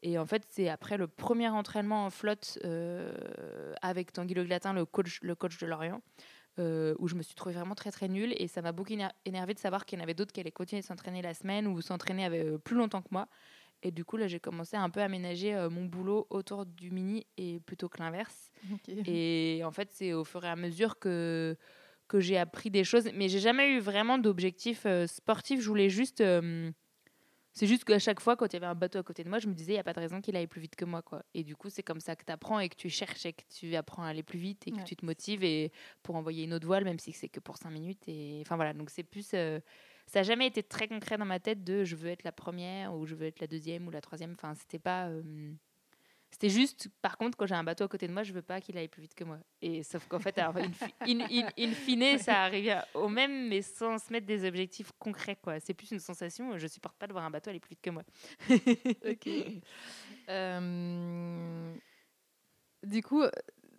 [0.01, 4.71] Et en fait, c'est après le premier entraînement en flotte euh, avec Tanguy Le Glatin,
[4.73, 6.01] le coach, le coach de Lorient,
[6.59, 8.33] euh, où je me suis trouvée vraiment très très nulle.
[8.37, 10.51] Et ça m'a beaucoup éner- énervé de savoir qu'il y en avait d'autres qui allaient
[10.51, 13.27] continuer de s'entraîner la semaine ou s'entraîner avec, euh, plus longtemps que moi.
[13.81, 16.91] Et du coup, là, j'ai commencé un peu à aménager euh, mon boulot autour du
[16.91, 18.51] mini et plutôt que l'inverse.
[19.05, 21.55] Et en fait, c'est au fur et à mesure que,
[22.09, 23.09] que j'ai appris des choses.
[23.13, 25.61] Mais j'ai jamais eu vraiment d'objectif euh, sportif.
[25.61, 26.21] Je voulais juste.
[27.59, 29.39] C'est juste qu'à chaque fois, quand il y avait un bateau à côté de moi,
[29.39, 31.01] je me disais, il n'y a pas de raison qu'il aille plus vite que moi.
[31.01, 31.23] Quoi.
[31.33, 33.43] Et du coup, c'est comme ça que tu apprends et que tu cherches et que
[33.53, 34.83] tu apprends à aller plus vite et que Ouais.
[34.83, 37.71] tu te motives et pour envoyer une autre voile, même si c'est que pour 5
[37.71, 38.03] minutes.
[38.07, 39.31] Et enfin voilà, donc c'est plus.
[39.33, 39.59] euh,
[40.07, 42.95] ça n'a jamais été très concret dans ma tête de je veux être la première
[42.95, 44.31] ou je veux être la deuxième ou la troisième.
[44.33, 45.09] Enfin, c'était pas.
[45.09, 45.51] euh,
[46.31, 48.61] c'était juste, par contre, quand j'ai un bateau à côté de moi, je veux pas
[48.61, 49.39] qu'il aille plus vite que moi.
[49.61, 53.47] Et sauf qu'en fait, alors, in, fi- in- in- in fine, ça arrive au même,
[53.49, 55.37] mais sans se mettre des objectifs concrets.
[55.41, 55.59] quoi.
[55.59, 57.89] C'est plus une sensation, je supporte pas de voir un bateau aller plus vite que
[57.89, 58.03] moi.
[59.09, 59.27] Ok.
[60.29, 61.73] Euh,
[62.83, 63.29] du coup, euh,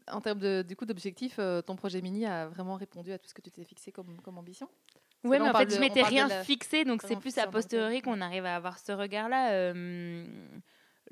[0.08, 3.28] en termes de, du coup d'objectifs, euh, ton projet mini a vraiment répondu à tout
[3.28, 4.68] ce que tu t'es fixé comme, comme ambition?
[5.22, 8.00] Là, mais en fait, de- je m'étais rien la- fixé, donc c'est plus a posteriori
[8.02, 9.52] qu'on arrive à avoir ce regard-là.
[9.52, 10.24] euh,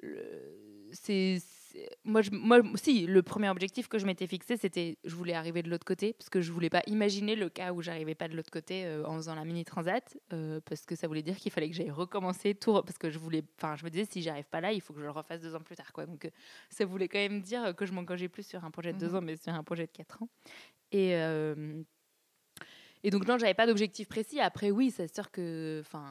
[0.02, 1.38] le- c'est
[2.02, 5.62] moi, je, moi, si le premier objectif que je m'étais fixé, c'était je voulais arriver
[5.62, 8.34] de l'autre côté parce que je voulais pas imaginer le cas où j'arrivais pas de
[8.34, 11.52] l'autre côté euh, en faisant la mini transat euh, parce que ça voulait dire qu'il
[11.52, 14.46] fallait que j'aille recommencer tout parce que je voulais, enfin, je me disais si j'arrive
[14.48, 16.06] pas là, il faut que je le refasse deux ans plus tard, quoi.
[16.06, 16.30] Donc euh,
[16.70, 19.16] ça voulait quand même dire que je m'engageais plus sur un projet de deux Mhm.
[19.16, 20.28] ans, mais sur un projet de quatre ans.
[20.90, 21.14] Et
[23.04, 24.40] et donc, non, j'avais pas d'objectif précis.
[24.40, 26.06] Après, oui, c'est sûr que, enfin,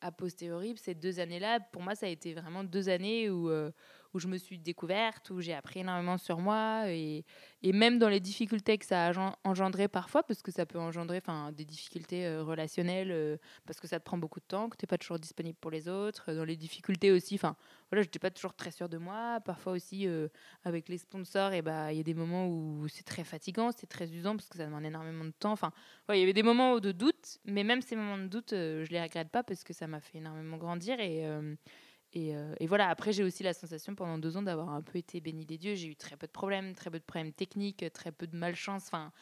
[0.00, 3.70] a posteriori, ces deux années-là, pour moi, ça a été vraiment deux années où, euh,
[4.14, 6.84] où je me suis découverte, où j'ai appris énormément sur moi.
[6.88, 7.24] Et,
[7.62, 11.22] même dans les difficultés que ça a engen- engendré parfois, parce que ça peut engendrer
[11.52, 14.84] des difficultés euh, relationnelles, euh, parce que ça te prend beaucoup de temps, que tu
[14.84, 16.32] n'es pas toujours disponible pour les autres.
[16.32, 17.56] Dans les difficultés aussi, enfin,
[17.90, 19.40] voilà, je n'étais pas toujours très sûre de moi.
[19.44, 20.28] Parfois aussi, euh,
[20.64, 24.10] avec les sponsors, bah, il y a des moments où c'est très fatigant, c'est très
[24.12, 25.52] usant, parce que ça demande énormément de temps.
[25.52, 25.72] Enfin,
[26.08, 28.84] Ouais, il y avait des moments de doute, mais même ces moments de doute, euh,
[28.84, 30.98] je les regrette pas parce que ça m'a fait énormément grandir.
[31.00, 31.54] Et, euh,
[32.12, 34.98] et, euh, et voilà, après, j'ai aussi la sensation pendant deux ans d'avoir un peu
[34.98, 35.74] été béni des dieux.
[35.76, 38.86] J'ai eu très peu de problèmes, très peu de problèmes techniques, très peu de malchance.
[38.88, 39.12] Enfin,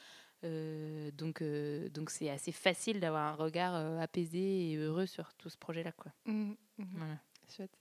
[0.44, 5.51] euh, donc, euh, donc c'est assez facile d'avoir un regard apaisé et heureux sur tout
[5.51, 5.92] ce projet-là.
[5.92, 6.12] Quoi.
[6.27, 7.01] Mhm, mhm.
[7.01, 7.18] Voilà.
[7.48, 7.79] Chouette.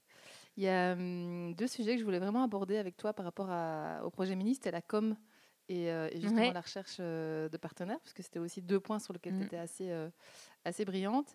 [0.56, 3.50] Il y a hum, deux sujets que je voulais vraiment aborder avec toi par rapport
[3.50, 5.16] à- au projet mini, c'était la com
[5.68, 6.52] et, euh, et justement Ouais.
[6.52, 9.38] la recherche euh, de partenaires, parce que c'était aussi deux points sur lesquels Mhm.
[9.38, 10.10] tu étais assez, euh,
[10.64, 11.34] assez brillante.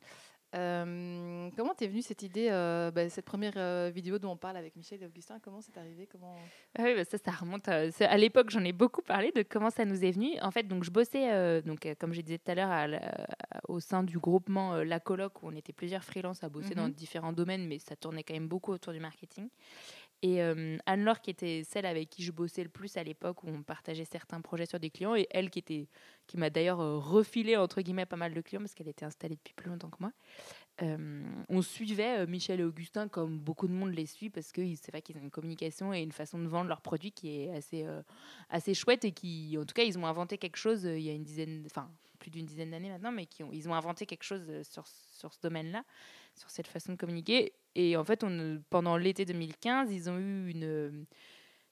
[0.55, 4.57] Euh, comment t'es venue cette idée, euh, bah, cette première euh, vidéo dont on parle
[4.57, 5.39] avec Michel et Augustin?
[5.39, 6.07] Comment c'est arrivé?
[6.11, 6.35] Comment...
[6.77, 7.67] Ah oui, bah, ça, ça remonte.
[7.67, 10.39] À, à l'époque, j'en ai beaucoup parlé de comment ça nous est venu.
[10.41, 13.01] En fait, donc je bossais, donc comme je disais tout à l'heure,
[13.67, 16.93] au sein du groupement La Coloc où on était plusieurs freelances à bosser dans Mhm.
[16.93, 19.49] différents domaines, mais ça tournait quand même beaucoup autour du marketing.
[20.23, 23.49] Et euh, Anne-Laure, qui était celle avec qui je bossais le plus à l'époque, où
[23.49, 25.89] on partageait certains projets sur des clients, et elle qui, était,
[26.27, 29.35] qui m'a d'ailleurs euh, refilé, entre guillemets, pas mal de clients, parce qu'elle était installée
[29.35, 30.13] depuis plus longtemps que moi.
[30.81, 34.91] Euh, on suivait Michel et Augustin comme beaucoup de monde les suit, parce que c'est
[34.91, 37.85] vrai qu'ils ont une communication et une façon de vendre leurs produits qui est assez,
[38.49, 41.13] assez chouette, et qui, en tout cas, ils ont inventé quelque chose il y a
[41.13, 41.91] une dizaine, enfin,
[42.23, 44.87] plus d'une dizaine d'années maintenant, mais qui ont, ils ont inventé quelque chose euh, sur,
[44.87, 45.83] sur ce domaine-là,
[46.35, 47.51] sur cette façon de communiquer.
[47.75, 51.05] Et en fait, on, pendant l'été 2015, ils ont eu une,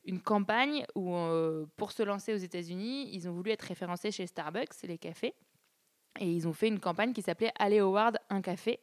[0.04, 4.28] une campagne où, euh, pour se lancer aux États-Unis, ils ont voulu être référencés chez
[4.28, 5.34] Starbucks, les cafés.
[6.20, 8.82] Et ils ont fait une campagne qui s'appelait Allez Howard, un café.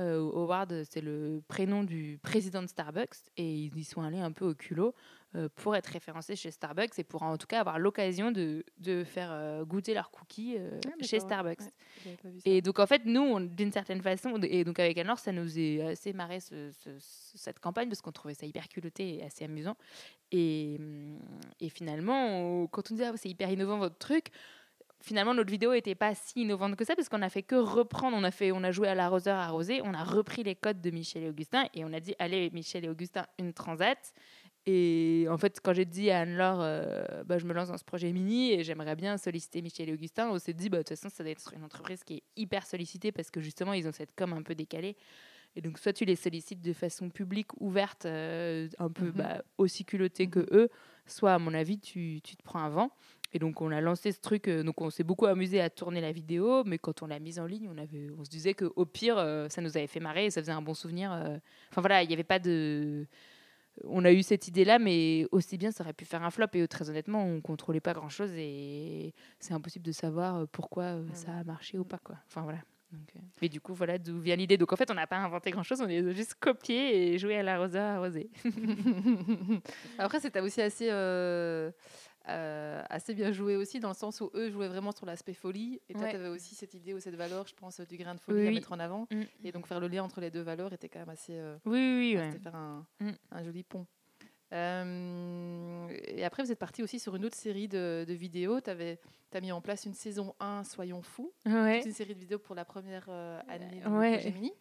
[0.00, 3.16] Euh, Howard, c'est le prénom du président de Starbucks.
[3.36, 4.94] Et ils y sont allés un peu au culot
[5.34, 9.04] euh, pour être référencés chez Starbucks et pour en tout cas avoir l'occasion de, de
[9.04, 11.60] faire euh, goûter leurs cookies euh, Ah, chez Starbucks.
[11.60, 12.16] ouais.
[12.46, 15.82] Et donc, en fait, nous, d'une certaine façon, et donc avec Anne-Laure, ça nous est
[15.82, 19.44] assez marré ce- ce- ce- cette campagne parce qu'on trouvait ça hyper culotté et assez
[19.44, 19.76] amusant.
[20.32, 21.18] Et, hum,
[21.60, 22.26] et finalement,
[22.62, 24.28] on- quand on disait ah, c'est hyper innovant votre truc,
[25.02, 28.16] finalement, notre vidéo n'était pas si innovante que ça parce qu'on a fait que reprendre.
[28.16, 30.90] On a, fait, on a joué à l'arroseur arrosé, on a repris les codes de
[30.90, 34.12] Michel et Augustin et on a dit allez, Michel et Augustin, une transat.
[34.66, 37.84] Et en fait, quand j'ai dit à Anne-Laure, euh, bah, je me lance dans ce
[37.84, 40.90] projet mini et j'aimerais bien solliciter Michel et Augustin, on s'est dit, bah, de toute
[40.90, 43.92] façon, ça doit être une entreprise qui est hyper sollicitée parce que justement, ils ont
[43.92, 44.96] cette com un peu décalée.
[45.56, 49.12] Et donc, soit tu les sollicites de façon publique, ouverte, euh, un peu Mhm.
[49.12, 50.46] bah, aussi culottée que Mhm.
[50.52, 50.68] eux,
[51.06, 52.90] soit, à mon avis, tu, tu te prends un vent.
[53.32, 54.48] Et donc, on a lancé ce truc.
[54.48, 57.38] euh, donc, on s'est beaucoup amusé à tourner la vidéo, mais quand on l'a mise
[57.38, 60.26] en ligne, on, avait, on se disait qu'au pire, euh, ça nous avait fait marrer
[60.26, 61.12] et ça faisait un bon souvenir.
[61.12, 61.36] euh.
[61.70, 63.06] Enfin, voilà, il n'y avait pas de
[63.84, 66.48] on a eu cette idée-là, mais aussi bien, ça aurait pu faire un flop.
[66.54, 71.44] Et très honnêtement, on contrôlait pas grand-chose et c'est impossible de savoir pourquoi ça a
[71.44, 71.98] marché ou pas.
[71.98, 72.16] Quoi.
[72.26, 72.58] Enfin voilà.
[73.40, 74.58] Mais du coup, voilà d'où vient l'idée.
[74.58, 77.42] Donc en fait, on n'a pas inventé grand-chose, on a juste copié et joué à
[77.42, 78.30] l'arroseur arrosé.
[79.98, 81.70] Après, c'était aussi assez, euh,
[82.30, 85.80] euh, assez bien joué aussi, dans le sens où eux jouaient vraiment sur l'aspect folie.
[85.88, 86.10] Et toi, Ouais.
[86.10, 88.48] tu avais aussi cette idée ou cette valeur, je pense, du grain de folie Oui,
[88.48, 89.06] à mettre en avant.
[89.10, 89.22] Mm.
[89.44, 91.34] Et donc, faire le lien entre les deux valeurs était quand même assez.
[91.34, 92.30] euh, Oui, oui, ouais.
[92.32, 93.10] C'était faire un, Mm.
[93.32, 93.86] un joli pont.
[94.52, 98.60] Euh, et après, vous êtes parti aussi sur une autre série de, de vidéos.
[98.60, 101.32] Tu as mis en place une saison 1, Soyons fous.
[101.46, 101.82] Ouais.
[101.84, 104.14] Une série de vidéos pour la première euh, année du ouais.
[104.18, 104.52] projet Mini.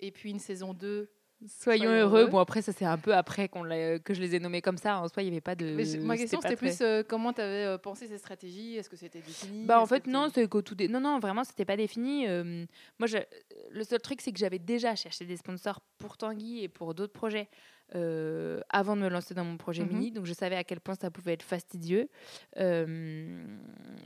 [0.00, 1.08] Et puis une saison 2.
[1.46, 2.20] Soyons, Soyons heureux.
[2.20, 2.30] heureux.
[2.30, 4.98] Bon, après, ça, c'est un peu après qu'on que je les ai nommés comme ça.
[5.00, 5.66] En soi, il n'y avait pas de.
[5.76, 8.76] Mais ma question, c'était plus euh, comment tu avais pensé ces stratégies?
[8.76, 9.66] Est-ce que c'était défini?
[9.66, 12.26] Bah en fait non, c'est qu'au tout dé- non non vraiment c'était pas défini.
[12.28, 12.64] Euh,
[12.98, 13.18] moi je-
[13.70, 17.12] le seul truc c'est que j'avais déjà cherché des sponsors pour Tanguy et pour d'autres
[17.12, 17.48] projets
[17.94, 19.88] euh, avant de me lancer dans mon projet Mhm.
[19.92, 22.08] mini, donc je savais à quel point ça pouvait être fastidieux.
[22.58, 23.44] Euh,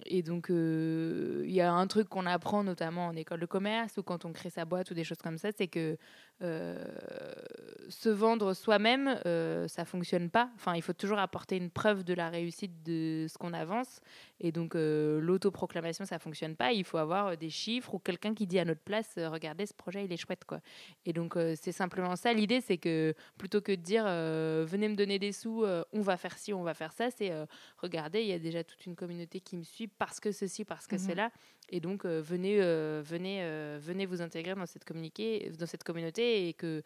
[0.06, 3.96] et donc euh, il y a un truc qu'on apprend notamment en école de commerce
[3.96, 5.96] ou quand on crée sa boîte ou des choses comme ça, c'est que euh,
[6.40, 10.50] se vendre soi-même, euh, ça fonctionne pas.
[10.54, 14.00] Enfin, il faut toujours apporter une preuve de la réussite de ce qu'on avance.
[14.40, 16.72] Et donc, euh, l'autoproclamation, ça fonctionne pas.
[16.72, 19.66] Il faut avoir euh, des chiffres ou quelqu'un qui dit à notre place, euh, regardez,
[19.66, 20.60] ce projet, il est chouette, quoi.
[21.06, 22.32] Et donc, euh, c'est simplement ça.
[22.32, 26.02] L'idée, c'est que plutôt que de dire, euh, venez me donner des sous, euh, on
[26.02, 27.46] va faire ci, on va faire ça, c'est, euh,
[27.78, 30.86] regardez, il y a déjà toute une communauté qui me suit parce que ceci, parce
[30.86, 31.30] que c'est là.
[31.70, 35.84] Et donc, euh, venez, euh, venez, euh, venez vous intégrer dans cette, communiquer, dans cette
[35.84, 36.82] communauté et que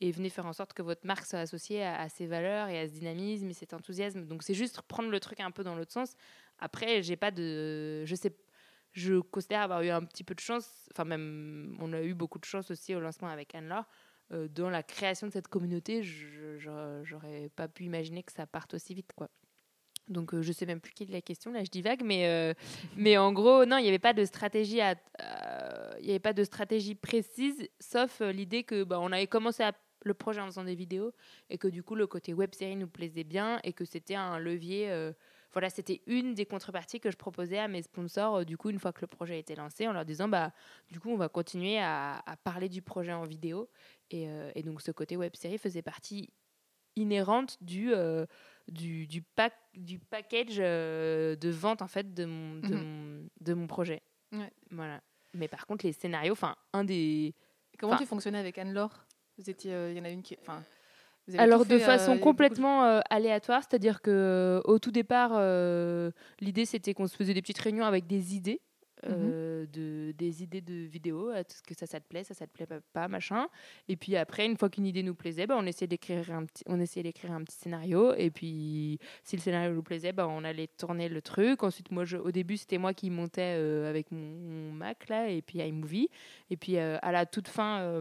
[0.00, 2.86] et venez faire en sorte que votre marque soit associée à, ces valeurs et à
[2.86, 4.26] ce dynamisme et cet enthousiasme.
[4.26, 6.14] Donc c'est juste prendre le truc un peu dans l'autre sens.
[6.58, 8.36] Après, j'ai pas de, je sais,
[8.92, 10.68] je considère avoir eu un petit peu de chance.
[10.92, 13.86] Enfin même, on a eu beaucoup de chance aussi au lancement avec Anne-Laure.
[14.32, 16.58] Euh, dans la création de cette communauté, je-
[17.04, 19.30] j'aurais pas pu imaginer que ça parte aussi vite, quoi.
[20.08, 22.54] Donc euh, je sais même plus quelle est la question, là je divague, mais, euh,
[22.96, 24.94] mais en gros, non, il n'y avait pas de stratégie à,
[26.00, 29.62] il y avait pas de stratégie précise, sauf euh, l'idée que bah, on avait commencé
[29.62, 29.72] à-
[30.04, 31.12] le projet en faisant des vidéos
[31.50, 34.38] et que du coup le côté web série nous plaisait bien et que c'était un
[34.38, 34.88] levier.
[34.92, 35.12] euh,
[35.52, 38.36] voilà, c'était une des contreparties que je proposais à mes sponsors.
[38.36, 40.52] euh, du coup, une fois que le projet était lancé, en leur disant bah
[40.90, 43.68] du coup on va continuer à, à parler du projet en vidéo
[44.10, 46.30] et, euh, et donc ce côté web série faisait partie
[46.94, 47.92] inhérente du
[48.68, 52.84] du, du, pack, du package de vente en fait de mon, de Mhm.
[52.84, 54.02] mon, de mon projet.
[54.32, 54.52] Ouais.
[54.70, 55.00] Voilà.
[55.36, 57.34] Mais par contre, les scénarios, enfin, un des.
[57.78, 59.04] Comment tu fonctionnais avec Anne-Laure?
[59.38, 60.62] Vous étiez, euh, il y en a une qui, enfin,
[61.36, 64.00] Alors, de fait, euh, façon il y a eu beaucoup de- complètement euh, aléatoire, c'est-à-dire
[64.00, 68.06] que euh, au tout départ, euh, l'idée c'était qu'on se faisait des petites réunions avec
[68.06, 68.60] des idées.
[69.04, 72.52] Euh, de, des idées de vidéos, est-ce que ça, ça te plaît, ça, ça te
[72.52, 73.46] plaît pas, machin.
[73.88, 76.64] Et puis après, une fois qu'une idée nous plaisait, bah, on essayait d'écrire un petit,
[76.66, 78.14] on essayait d'écrire un petit scénario.
[78.14, 81.62] Et puis, si le scénario nous plaisait, bah, on allait tourner le truc.
[81.62, 85.58] Ensuite, moi, au début, c'était moi qui montais euh, avec mon, Mac là, et puis
[85.58, 86.08] iMovie.
[86.50, 88.00] Et puis euh, à la toute fin,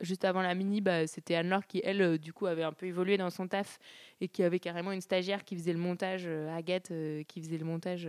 [0.00, 3.16] juste avant la mini, bah, c'était Anne-Laure qui, elle, du coup, avait un peu évolué
[3.16, 3.78] dans son taf
[4.20, 6.92] et qui avait carrément une stagiaire qui faisait le montage, Agathe,
[7.28, 8.08] qui faisait le montage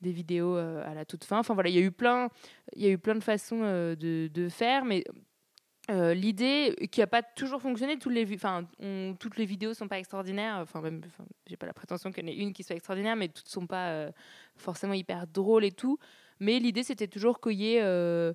[0.00, 1.38] des vidéos euh, à la toute fin.
[1.38, 2.28] Enfin voilà, il y a eu plein,
[2.74, 5.04] il y a eu plein de façons euh, de, faire, mais
[5.90, 8.68] euh, l'idée qui n'a pas toujours fonctionné, toutes les, enfin,
[9.18, 10.58] toutes les vidéos sont pas extraordinaires.
[10.60, 11.02] Enfin, même,
[11.46, 13.66] j'ai pas la prétention qu'il y en ait une qui soit extraordinaire, mais toutes sont
[13.66, 14.10] pas
[14.56, 15.98] forcément hyper drôles et tout.
[16.38, 18.34] Mais l'idée, c'était toujours qu'il y ait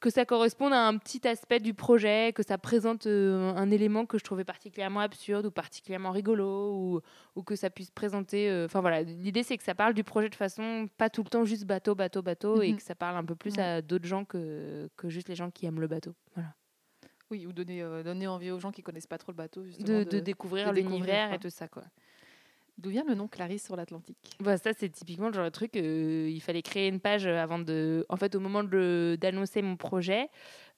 [0.00, 4.06] que ça corresponde à un petit aspect du projet, que ça présente euh, un élément
[4.06, 7.00] que je trouvais particulièrement absurde ou particulièrement rigolo, ou,
[7.36, 8.50] ou que ça puisse présenter.
[8.50, 11.28] Euh, enfin voilà, l'idée c'est que ça parle du projet de façon pas tout le
[11.28, 12.76] temps juste bateau, bateau, bateau, et mhm.
[12.78, 15.66] que ça parle un peu plus à d'autres gens que, que juste les gens qui
[15.66, 16.14] aiment le bateau.
[16.34, 16.54] Voilà.
[17.30, 19.62] Oui, ou donner, euh, donner envie aux gens qui connaissent pas trop le bateau.
[19.62, 21.84] De, de, découvrir l'univers et tout ça, quoi.
[22.80, 24.16] D'où vient le nom Clarisse sur l'Atlantique?
[24.40, 25.76] Bah, Ça, c'est typiquement le genre de truc.
[25.76, 28.06] Euh, il fallait créer une page avant de.
[28.08, 30.28] En fait, au moment d'annoncer mon projet,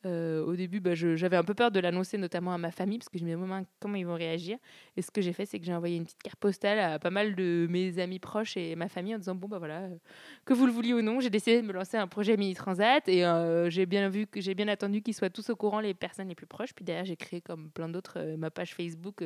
[0.05, 3.09] euh, au début, bah, j'avais un peu peur de l'annoncer, notamment à ma famille, parce
[3.09, 4.59] que je me disais comment ils vont réagir.
[4.97, 7.11] Et ce que j'ai fait, c'est que j'ai envoyé une petite carte postale à pas
[7.11, 9.97] mal de mes amis proches et ma famille en disant bon bah voilà, euh,
[10.45, 13.07] que vous le vouliez ou non, j'ai décidé de me lancer un projet mini transat
[13.09, 16.29] et euh, j'ai bien vu j'ai bien attendu qu'ils soient tous au courant, les personnes
[16.29, 16.75] les plus proches.
[16.75, 19.25] Puis derrière, j'ai créé comme plein d'autres ma page Facebook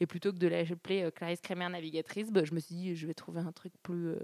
[0.00, 3.14] et plutôt que de l'appeler Clarisse Crémer navigatrice, bah, je me suis dit je vais
[3.14, 4.14] trouver un truc plus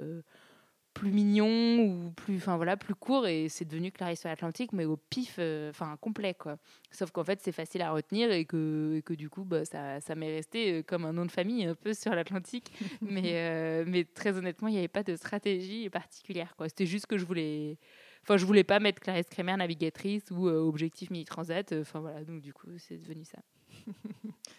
[0.96, 4.87] plus mignon ou plus enfin voilà plus court et c'est devenu Clarisse sur l'Atlantique mais
[4.87, 6.56] au pif euh, enfin complet quoi.
[6.90, 10.00] Sauf qu'en fait c'est facile à retenir et que, et que du coup bah, ça,
[10.00, 12.72] ça m'est resté euh, comme un nom de famille un peu sur l'Atlantique.
[13.02, 16.70] Mais euh, mais très honnêtement il n'y avait pas de stratégie particulière quoi.
[16.70, 17.78] C'était juste que je voulais
[18.22, 22.24] enfin je voulais pas mettre Clarisse Crémer navigatrice ou objectif mini transat enfin voilà.
[22.24, 23.38] Donc du coup c'est devenu ça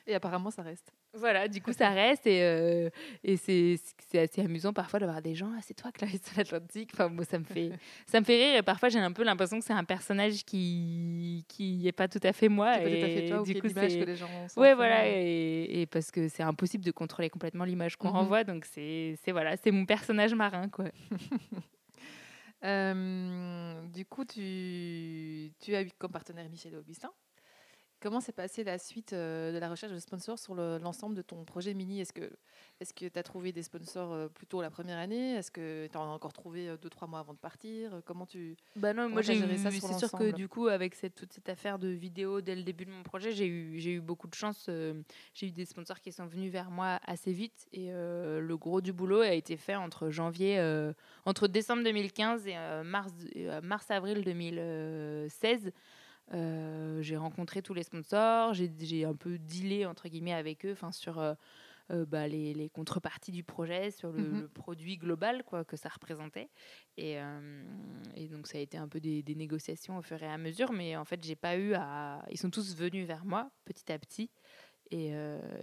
[0.07, 0.93] et apparemment, ça reste.
[1.13, 2.27] Voilà, du coup, ça reste.
[2.27, 2.89] Et, euh,
[3.23, 3.79] et c'est,
[4.13, 6.91] assez amusant parfois d'avoir des gens, ah, c'est toi, Clarisse l'Atlantique.
[6.93, 7.71] Enfin, moi, ça me fait,
[8.05, 8.57] ça me fait rire.
[8.57, 12.19] Et parfois, j'ai un peu l'impression que c'est un personnage qui qui n'est pas tout
[12.23, 12.79] à fait moi.
[12.79, 15.07] et tout à fait toi, du coup, c'est que les gens Ouais, voilà.
[15.07, 18.15] Et, et, parce que c'est impossible de contrôler complètement l'image qu'on mhm.
[18.15, 18.43] renvoie.
[18.43, 20.85] Donc, c'est, c'est, voilà, c'est mon personnage marin, quoi.
[22.63, 27.11] Euh, du coup, tu, tu as eu comme partenaire Michel Augustin.
[27.99, 31.43] Comment s'est passée la suite euh, de la recherche de sponsors sur l'ensemble de ton
[31.45, 31.99] projet mini?
[31.99, 32.29] Est-ce que
[32.93, 35.33] tu as trouvé des sponsors euh, plutôt la première année?
[35.33, 37.99] Est-ce que tu en as encore trouvé euh, deux, trois mois avant de partir?
[38.05, 38.55] Comment tu.
[38.75, 39.57] Bah non, moi j'ai eu.
[39.57, 42.85] C'est sûr que du coup, avec cette, toute cette affaire de vidéo dès le début
[42.85, 44.69] de mon projet, j'ai eu, eu beaucoup de chance.
[45.33, 48.93] j'ai eu des sponsors qui sont venus vers moi assez vite et le gros du
[48.93, 50.61] boulot a été fait entre janvier,
[51.25, 53.11] entre décembre 2015 et mars,
[53.63, 55.71] mars-avril 2016.
[56.33, 60.91] Euh, j'ai rencontré tous les sponsors, j'ai un peu dealé entre guillemets avec eux, enfin
[60.91, 61.33] sur euh,
[61.91, 64.49] euh, bah, les, les, contreparties du projet, sur le, mhm.
[64.49, 66.49] produit global quoi que ça représentait.
[66.97, 67.17] Et,
[68.15, 70.73] et, donc ça a été un peu des, des, négociations au fur et à mesure,
[70.73, 73.97] mais en fait j'ai pas eu à, ils sont tous venus vers moi petit à
[73.97, 74.29] petit.
[74.89, 75.11] Et,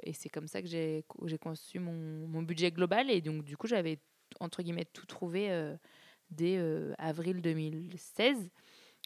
[0.02, 1.04] et c'est comme ça que j'ai
[1.40, 3.10] conçu mon, mon, budget global.
[3.10, 3.98] Et donc, du coup, j'avais,
[4.38, 5.48] entre guillemets, tout trouvé
[6.28, 6.58] dès
[6.98, 8.50] avril 2016.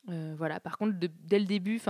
[0.09, 0.61] Euh, voilà.
[0.61, 1.81] Par contre, dès le début,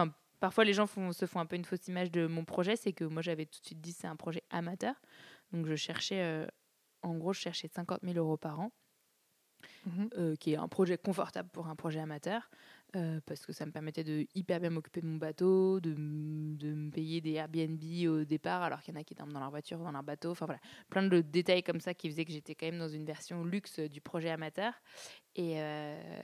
[0.41, 3.05] parfois les gens se font un peu une fausse image de mon projet, c'est que
[3.05, 4.95] moi j'avais tout de suite dit c'est un projet amateur.
[5.53, 6.47] Donc je cherchais, euh,
[7.03, 8.73] en gros, je cherchais 50 000 euros par an,
[9.87, 10.11] mhm.
[10.17, 12.51] euh, qui est un projet confortable pour un projet amateur.
[12.97, 16.73] Euh, parce que ça me permettait de hyper bien m'occuper de mon bateau, de, de,
[16.73, 19.51] me payer des Airbnb au départ, alors qu'il y en a qui dorment dans leur
[19.51, 20.31] voiture ou dans leur bateau.
[20.31, 23.05] Enfin voilà, plein de détails comme ça qui faisaient que j'étais quand même dans une
[23.05, 24.73] version luxe du projet amateur.
[25.39, 26.21] Euh,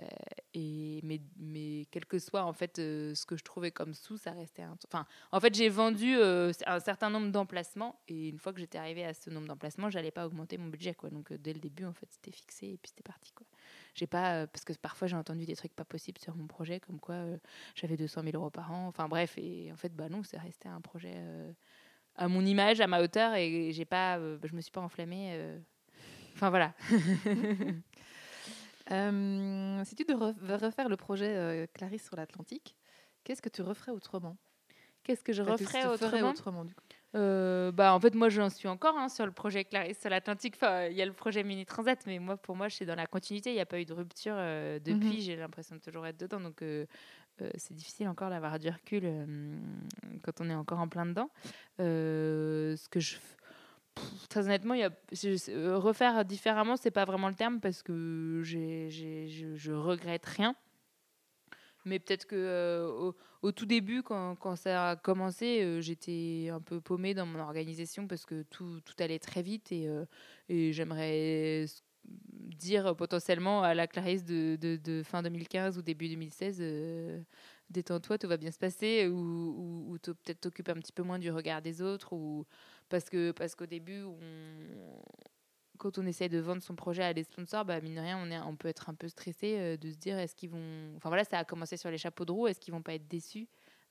[0.55, 4.17] et mais, mais quel que soit en fait euh, ce que je trouvais comme sous,
[4.17, 4.77] ça restait un.
[4.87, 9.05] Enfin, en fait, j'ai vendu un certain nombre d'emplacements et une fois que j'étais arrivée
[9.05, 11.11] à ce nombre d'emplacements, j'allais pas augmenter mon budget quoi.
[11.11, 13.47] Donc dès le début, en fait, c'était fixé et puis c'était parti quoi.
[13.95, 16.99] J'ai pas parce que parfois j'ai entendu des trucs pas possibles sur mon projet, comme
[16.99, 17.37] quoi euh,
[17.77, 18.89] j'avais 200 000 euros par an.
[18.89, 21.53] Enfin bref, et en fait, bah non, c'est resté un projet euh,
[22.17, 25.39] à mon image, à ma hauteur, et j'ai pas, euh, je me suis pas enflammée.
[26.35, 26.75] Enfin voilà.
[29.85, 32.75] si tu devais refaire le projet Clarisse sur l'Atlantique,
[33.23, 34.37] qu'est-ce que tu referais autrement?
[35.05, 36.83] Qu'est-ce que je referais autrement, autrement du coup?
[37.15, 40.55] Euh, bah, en fait, moi, j'en suis encore hein, sur le projet Clarisse sur l'Atlantique.
[40.57, 42.97] Enfin, il y a le projet Mini Transat, mais moi, pour moi, je suis dans
[42.97, 43.51] la continuité.
[43.51, 45.19] Il n'y a pas eu de rupture euh, depuis.
[45.19, 45.21] Mhm.
[45.21, 46.41] J'ai l'impression de toujours être dedans.
[46.41, 46.87] Donc, euh,
[47.57, 49.03] c'est difficile encore d'avoir du recul
[50.23, 51.31] quand on est encore en plein dedans.
[51.79, 53.17] ce que je
[54.29, 54.91] très honnêtement, y a,
[55.79, 60.57] refaire différemment, c'est pas vraiment le terme parce que je, je regrette rien.
[61.85, 63.13] Mais peut-être que euh,
[63.43, 67.41] au, tout début, quand, quand, ça a commencé, euh, j'étais un peu paumée dans mon
[67.41, 69.89] organisation parce que tout, tout allait très vite et,
[70.49, 71.67] et j'aimerais
[72.05, 77.25] dire potentiellement à la Clarisse de, de, fin 2015 ou début 2016
[77.71, 81.19] détends-toi, tout va bien se passer ou, ou, ou peut-être t'occuper un petit peu moins
[81.19, 82.47] du regard des autres ou
[82.89, 84.17] parce que parce qu'au début, on,
[85.79, 88.31] quand on essaie de vendre son projet à des sponsors, bah, mine de rien, on,
[88.31, 90.95] est, on peut être un peu stressé euh, de se dire est-ce qu'ils vont.
[90.97, 93.09] Enfin voilà, ça a commencé sur les chapeaux de roue, est-ce qu'ils vont pas être
[93.09, 93.49] déçus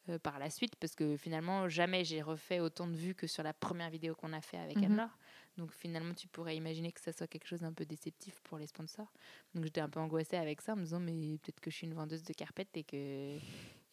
[0.10, 0.76] euh, par la suite?
[0.78, 4.34] Parce que finalement, jamais j'ai refait autant de vues que sur la première vidéo qu'on
[4.34, 5.10] a fait avec mm -hmm.
[5.58, 8.66] Donc finalement, tu pourrais imaginer que ça soit quelque chose d'un peu déceptif pour les
[8.66, 9.12] sponsors.
[9.54, 11.86] Donc j'étais un peu angoissée avec ça en me disant mais peut-être que je suis
[11.88, 13.38] une vendeuse de carpettes et que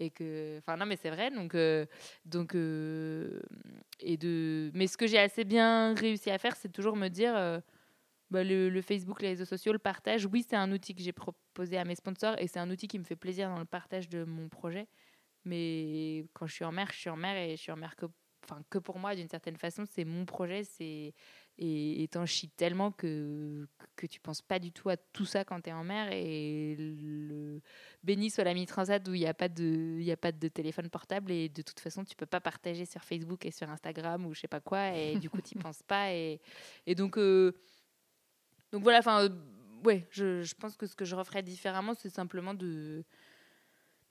[0.02, 1.84] et que enfin non mais c'est vrai donc euh,
[2.24, 2.54] donc
[4.00, 7.34] et de mais ce que j'ai assez bien réussi à faire c'est toujours me dire
[8.30, 11.12] bah, le, le, Facebook, les réseaux sociaux, le partage, oui, c'est un outil que j'ai
[11.12, 14.08] proposé à mes sponsors et c'est un outil qui me fait plaisir dans le partage
[14.08, 14.86] de mon projet.
[15.44, 17.96] Mais quand je suis en mer, je suis en mer et je suis en mer
[17.96, 18.06] que,
[18.44, 19.84] enfin, que pour moi d'une certaine façon.
[19.86, 21.14] C'est mon projet, c'est
[21.62, 25.60] et t'en chies tellement que, que tu penses pas du tout à tout ça quand
[25.60, 26.10] tu es en mer.
[26.10, 27.60] Et le
[28.02, 30.88] béni soit la mini transat où il n'y a, pas de, a pas de téléphone
[30.88, 31.30] portable.
[31.30, 34.40] Et de toute façon, tu peux pas partager sur Facebook et sur Instagram ou je
[34.40, 34.96] sais pas quoi.
[34.96, 36.14] Et du coup, tu penses pas.
[36.14, 36.40] Et,
[36.86, 37.52] et donc, euh,
[38.72, 39.28] donc voilà, enfin, euh,
[39.84, 43.04] ouais, je, je, pense que ce que je referais différemment, c'est simplement de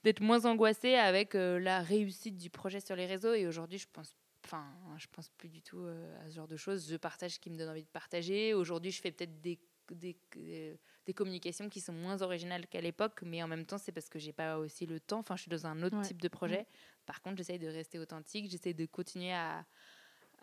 [0.02, 3.34] d'être moins angoissée avec euh, la réussite du projet sur les réseaux.
[3.34, 4.64] Et aujourd'hui, je pense Enfin,
[4.96, 6.88] je pense plus du tout euh, à ce genre de choses.
[6.90, 8.54] Je partage ce qui me donne envie de partager.
[8.54, 9.58] Aujourd'hui, je fais peut-être des,
[9.90, 14.08] des, des, communications qui sont moins originales qu'à l'époque, mais en même temps, c'est parce
[14.08, 15.18] que j'ai pas aussi le temps.
[15.18, 16.66] Enfin, je suis dans un autre type de projet.
[17.06, 18.50] Par contre, j'essaye de rester authentique.
[18.50, 19.64] J'essaie de continuer à,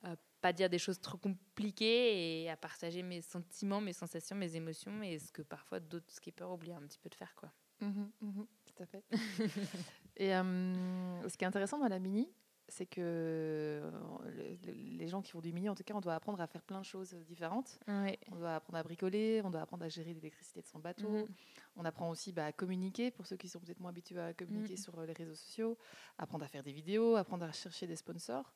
[0.03, 4.55] à, pas dire des choses trop compliquées et à partager mes sentiments, mes sensations, mes
[4.55, 7.51] émotions et ce que parfois d'autres skippers oublient un petit peu de faire, quoi.
[7.81, 9.03] Mmh mmh tout à fait.
[10.17, 12.29] et euh, ce qui est intéressant dans la mini,
[12.69, 13.91] c'est que euh,
[14.65, 16.79] les gens qui font du mini, en tout cas, on doit apprendre à faire plein
[16.79, 17.79] de choses différentes.
[17.87, 21.09] On doit apprendre à bricoler, on doit apprendre à gérer l'électricité de son bateau.
[21.09, 21.27] Mhm.
[21.77, 24.75] On apprend aussi bah, à communiquer, pour ceux qui sont peut-être moins habitués à communiquer
[24.75, 25.77] sur euh, les réseaux sociaux,
[26.17, 28.53] apprendre à faire des vidéos, apprendre à chercher des sponsors.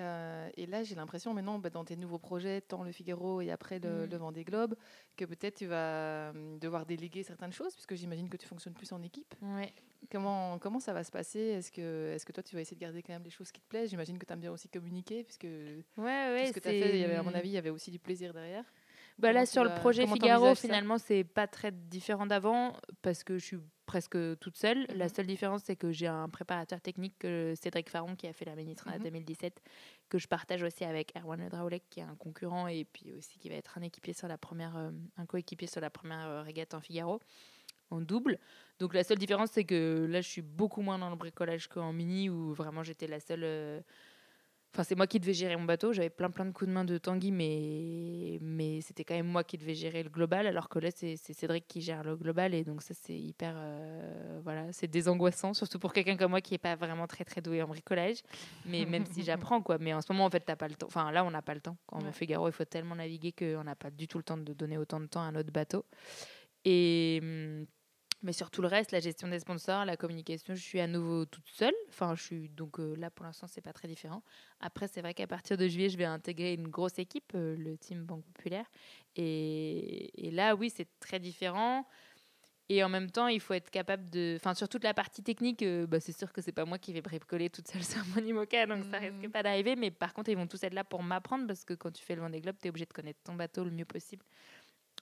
[0.00, 3.50] Euh, et là, j'ai l'impression maintenant, bah, dans tes nouveaux projets, tant le Figaro et
[3.50, 4.10] après le, mmh.
[4.10, 4.74] le Vendée Globe,
[5.16, 8.92] que peut-être tu vas hum, devoir déléguer certaines choses, puisque j'imagine que tu fonctionnes plus
[8.92, 9.34] en équipe.
[9.42, 9.72] Ouais.
[10.10, 11.40] Comment, comment ça va se passer?
[11.40, 13.60] Est-ce que, est que toi, tu vas essayer de garder quand même les choses qui
[13.60, 13.90] te plaisent?
[13.90, 16.70] J'imagine que tu aimes bien aussi communiquer, puisque ouais, ouais, tout ce que tu as
[16.70, 18.64] fait, il y avait, à mon avis, il y avait aussi du plaisir derrière.
[19.18, 23.44] Bah là, sur le projet Figaro, finalement, c'est pas très différent d'avant parce que je
[23.44, 23.58] suis
[23.88, 24.86] presque toute seule.
[24.94, 25.14] La mhm.
[25.14, 27.16] seule différence, c'est que j'ai un préparateur technique,
[27.54, 29.62] Cédric Faron, qui a fait la Ménitra en 2017,
[30.10, 33.48] que je partage aussi avec Erwan Ledraoulek, qui est un concurrent et puis aussi qui
[33.48, 36.74] va être un équipier sur la première, euh, un coéquipier sur la première euh, régate
[36.74, 37.18] en Figaro
[37.90, 38.38] en double.
[38.78, 41.94] Donc la seule différence, c'est que là, je suis beaucoup moins dans le bricolage qu'en
[41.94, 43.82] mini, où vraiment j'étais la seule.
[44.74, 45.92] Enfin, c'est moi qui devais gérer mon bateau.
[45.92, 49.42] J'avais plein plein de coups de main de Tanguy, mais, mais c'était quand même moi
[49.42, 52.54] qui devais gérer le global, alors que là, c'est Cédric qui gère le global.
[52.54, 53.54] Et donc, ça, c'est hyper.
[53.56, 57.40] Euh, voilà, c'est désangoissant, surtout pour quelqu'un comme moi qui n'est pas vraiment très très
[57.40, 58.18] doué en bricolage.
[58.66, 59.78] Mais même si j'apprends, quoi.
[59.78, 60.86] Mais en ce moment, en fait, t'as pas le temps.
[60.86, 61.76] Enfin, là, on n'a pas le temps.
[61.86, 64.36] Quand on fait Garo, il faut tellement naviguer qu'on n'a pas du tout le temps
[64.36, 65.84] de donner autant de temps à notre bateau.
[66.64, 67.20] Et.
[68.22, 71.24] Mais sur tout le reste, la gestion des sponsors, la communication, je suis à nouveau
[71.24, 71.74] toute seule.
[71.88, 74.24] Enfin, je suis donc euh, là pour l'instant, c'est pas très différent.
[74.60, 77.78] Après, c'est vrai qu'à partir de juillet, je vais intégrer une grosse équipe, euh, le
[77.78, 78.66] team Banque Populaire.
[79.14, 81.86] Et, et là, oui, c'est très différent.
[82.70, 84.34] Et en même temps, il faut être capable de.
[84.36, 86.92] Enfin, sur toute la partie technique, euh, bah, c'est sûr que c'est pas moi qui
[86.92, 89.30] vais bricoler toute seule sur mon IMOCA, donc ça risque mmh.
[89.30, 89.74] pas d'arriver.
[89.74, 92.14] Mais par contre, ils vont tous être là pour m'apprendre parce que quand tu fais
[92.14, 94.24] le Vendée Globe, tu es obligé de connaître ton bateau le mieux possible.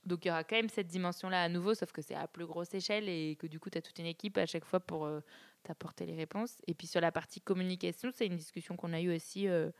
[0.06, 2.46] Donc il y aura quand même cette dimension-là à nouveau, sauf que c'est à plus
[2.46, 5.04] grosse échelle et que du coup, tu as toute une équipe à chaque fois pour
[5.04, 5.20] euh,
[5.64, 6.56] t'apporter les réponses.
[6.68, 9.70] Et puis sur la partie communication, c'est une discussion qu'on a eue aussi euh,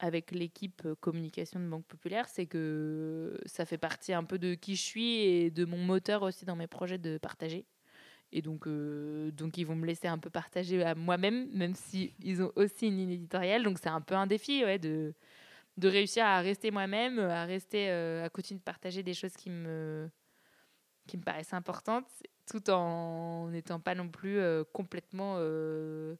[0.00, 4.54] avec l'équipe euh, communication de Banque Populaire, c'est que ça fait partie un peu de
[4.54, 7.64] qui je suis et de mon moteur aussi dans mes projets de partager.
[8.32, 12.42] Et donc, donc ils vont me laisser un peu partager à moi-même, même s'ils ils
[12.42, 13.62] ont aussi une ligne éditoriale.
[13.62, 15.14] Donc c'est un peu un défi ouais, de
[15.76, 19.50] de réussir à rester moi-même, à rester, euh, à continuer de partager des choses qui
[19.50, 20.08] me,
[21.06, 22.06] qui me paraissent importantes,
[22.50, 26.14] tout en n'étant pas non plus euh, complètement euh,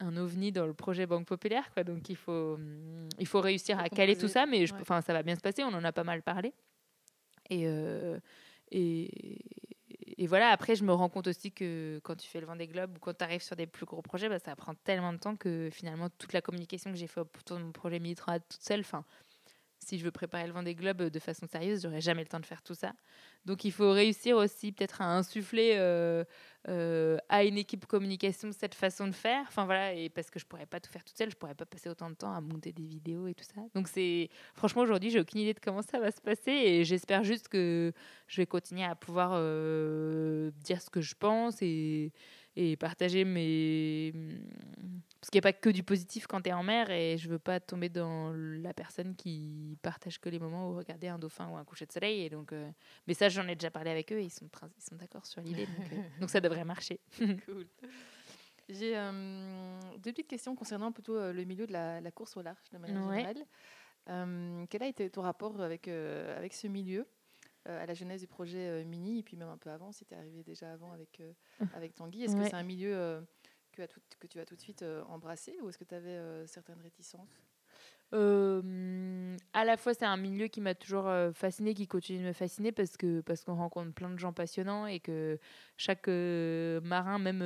[0.00, 1.72] un ovni dans le projet Banque Populaire.
[1.72, 1.84] Quoi.
[1.84, 2.58] Donc il faut,
[3.18, 5.68] il faut réussir à caler tout ça, mais je, ça va bien se passer, on
[5.68, 6.52] en a pas mal parlé.
[7.50, 7.66] Et,
[8.70, 9.10] et,
[10.22, 12.96] et voilà, après, je me rends compte aussi que quand tu fais le Vendée Globe
[12.96, 15.34] ou quand tu arrives sur des plus gros projets, bah, ça prend tellement de temps
[15.34, 18.80] que finalement, toute la communication que j'ai fait autour de mon projet Mitra toute seule,
[18.80, 19.04] enfin,
[19.82, 22.46] si je veux préparer le Vendée Globe de façon sérieuse, j'aurais jamais le temps de
[22.46, 22.92] faire tout ça.
[23.44, 26.24] Donc il faut réussir aussi peut-être à insuffler euh,
[26.68, 29.44] euh, à une équipe communication cette façon de faire.
[29.48, 31.66] Enfin voilà, et parce que je pourrais pas tout faire toute seule, je pourrais pas
[31.66, 33.60] passer autant de temps à monter des vidéos et tout ça.
[33.74, 37.24] Donc c'est franchement aujourd'hui, j'ai aucune idée de comment ça va se passer et j'espère
[37.24, 37.92] juste que
[38.28, 42.12] je vais continuer à pouvoir euh, dire ce que je pense et
[42.56, 44.12] et partager mes.
[45.20, 47.28] Parce qu'il n'y a pas que du positif quand tu es en mer et je
[47.28, 51.48] veux pas tomber dans la personne qui partage que les moments où regarder un dauphin
[51.48, 52.22] ou un coucher de soleil.
[52.22, 52.68] Et donc, euh,
[53.06, 55.40] Mais ça, j'en ai déjà parlé avec eux et ils sont, ils sont d'accord sur
[55.40, 55.66] l'idée.
[55.66, 56.98] Donc, euh, donc, ça devrait marcher.
[57.46, 57.66] cool.
[58.68, 62.78] J'ai euh, deux petites questions concernant plutôt le milieu de la, course au large de
[62.78, 64.66] manière générale.
[64.68, 67.06] quel a été ton rapport avec, avec ce milieu?
[67.66, 70.14] À la genèse du projet euh, Mini, et puis même un peu avant, si tu
[70.14, 71.32] es arrivé déjà avant avec, euh,
[71.76, 72.24] avec Tanguy.
[72.24, 73.22] Est-ce que c'est un milieu
[73.72, 73.82] que,
[74.18, 77.42] que, tu as tout de suite embrassé ou est-ce que tu avais certaines réticences?
[78.14, 82.70] À la fois, c'est un milieu qui m'a toujours fasciné, qui continue de me fasciner
[82.70, 85.38] parce que parce qu'on rencontre plein de gens passionnants et que
[85.78, 87.40] chaque marin, même,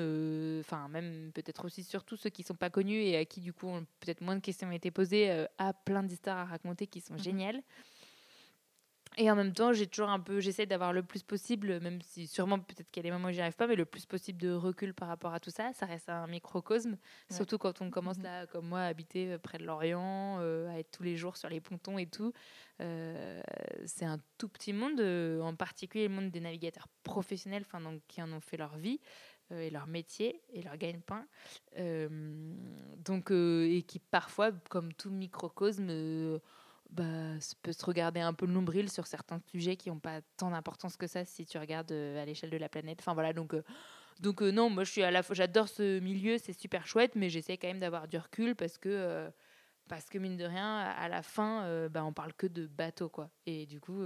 [0.58, 3.70] enfin même peut-être aussi surtout ceux qui sont pas connus et à qui du coup
[4.00, 7.18] peut-être moins de questions ont été posées, a plein d'histoires à raconter qui sont mmh
[7.18, 7.62] géniales.
[9.18, 12.26] Et en même temps, j'ai toujours un peu, j'essaie d'avoir le plus possible, même si
[12.26, 14.38] sûrement peut-être qu'il y a des moments où j'y arrive pas, mais le plus possible
[14.38, 15.72] de recul par rapport à tout ça.
[15.72, 16.98] Ça reste un microcosme,
[17.30, 18.24] surtout quand on commence mhm.
[18.24, 21.38] là, comme moi, à habiter euh, près de l'Orient, euh, à être tous les jours
[21.38, 22.34] sur les pontons et tout.
[22.82, 23.40] Euh,
[23.86, 28.20] c'est un tout petit monde, en particulier le monde des navigateurs professionnels, enfin donc qui
[28.20, 29.00] en ont fait leur vie
[29.50, 31.24] et leur métier et leur gagne-pain.
[32.98, 35.88] donc et qui parfois, comme tout microcosme
[36.90, 37.04] bah,
[37.62, 40.96] peut se regarder un peu le nombril sur certains sujets qui n'ont pas tant d'importance
[40.96, 42.98] que ça si tu regardes euh, à l'échelle de la planète.
[43.00, 43.62] Enfin voilà, donc, euh,
[44.20, 47.28] donc euh, non, moi je suis à la j'adore ce milieu, c'est super chouette, mais
[47.28, 49.28] j'essaie quand même d'avoir du recul parce que,
[49.88, 53.30] parce que mine de rien, à la fin, bah, on parle que de bateau quoi.
[53.46, 54.04] Et du coup,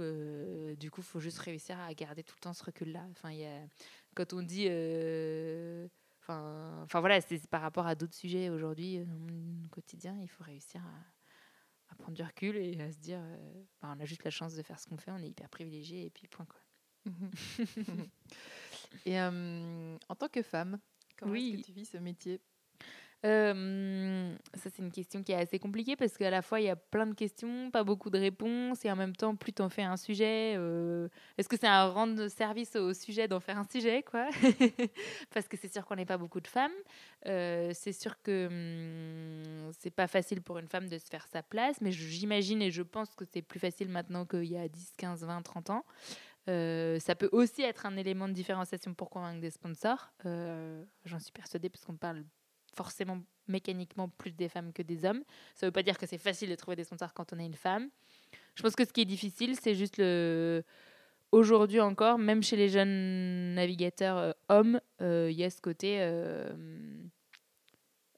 [0.77, 3.05] du coup, faut juste réussir à garder tout le temps ce recul-là.
[3.11, 3.67] Enfin, a,
[4.15, 4.67] quand on dit
[6.23, 10.79] Enfin, enfin voilà, c'est par rapport à d'autres sujets aujourd'hui, au quotidien, il faut réussir
[10.81, 11.20] à
[12.01, 14.61] prendre du recul et à se dire euh, bah, on a juste la chance de
[14.61, 16.59] faire ce qu'on fait, on est hyper privilégié et puis point quoi.
[19.05, 20.79] et euh, en tant que femme,
[21.17, 22.41] comment est-ce que tu vis ce métier?
[23.23, 26.69] Euh, ça, c'est une question qui est assez compliquée parce qu'à la fois, il y
[26.69, 29.69] a plein de questions, pas beaucoup de réponses, et en même temps, plus tu en
[29.69, 31.07] fais un sujet, euh,
[31.37, 34.27] est-ce que c'est un rendre service au sujet d'en faire un sujet, quoi?
[35.33, 36.71] Parce que c'est sûr qu'on n'est pas beaucoup de femmes.
[37.27, 41.43] Euh, c'est sûr que hum, c'est pas facile pour une femme de se faire sa
[41.43, 44.93] place, mais j'imagine et je pense que c'est plus facile maintenant qu'il y a 10,
[44.97, 45.85] 15, 20, 30 ans.
[46.47, 50.11] ça peut aussi être un élément de différenciation pour convaincre des sponsors.
[50.25, 52.23] J'en suis persuadée parce qu'on parle
[52.73, 55.23] forcément mécaniquement plus des femmes que des hommes.
[55.55, 57.45] Ça ne veut pas dire que c'est facile de trouver des sponsors quand on est
[57.45, 57.89] une femme.
[58.55, 60.63] Je pense que ce qui est difficile, c'est juste le.
[61.31, 65.97] Aujourd'hui encore, même chez les jeunes navigateurs euh, hommes, euh, il y a ce côté.
[66.01, 66.51] Euh,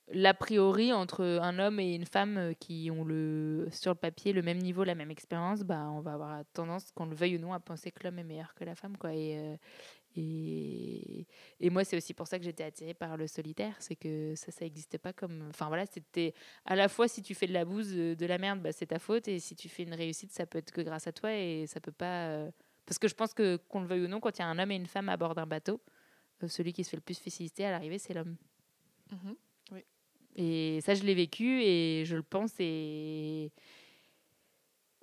[0.08, 4.42] l'a priori entre un homme et une femme qui ont le, sur le papier le
[4.42, 7.54] même niveau, la même expérience, bah, on va avoir tendance, qu'on le veuille ou non,
[7.54, 8.98] à penser que l'homme est meilleur que la femme.
[8.98, 9.12] Quoi.
[10.16, 11.26] Et,
[11.60, 14.52] et moi, c'est aussi pour ça que j'étais attirée par le solitaire, c'est que ça,
[14.52, 15.48] ça n'existait pas comme.
[15.50, 16.34] Enfin voilà, c'était
[16.66, 18.88] à la fois si tu fais de la bouse, euh, de la merde, bah, c'est
[18.88, 21.34] ta faute, et si tu fais une réussite, ça peut être que grâce à toi,
[21.34, 22.28] et ça peut pas.
[22.28, 22.52] Euh,
[22.86, 24.60] parce que je pense que, qu'on le veuille ou non, quand il y a un
[24.60, 25.82] homme et une femme à bord d'un bateau,
[26.44, 28.36] euh, celui qui se fait le plus féliciter à l'arrivée, c'est l'homme.
[29.12, 29.32] Mmh
[29.72, 29.86] oui.
[30.36, 33.52] Et ça, je l'ai vécu, et je le pense, et.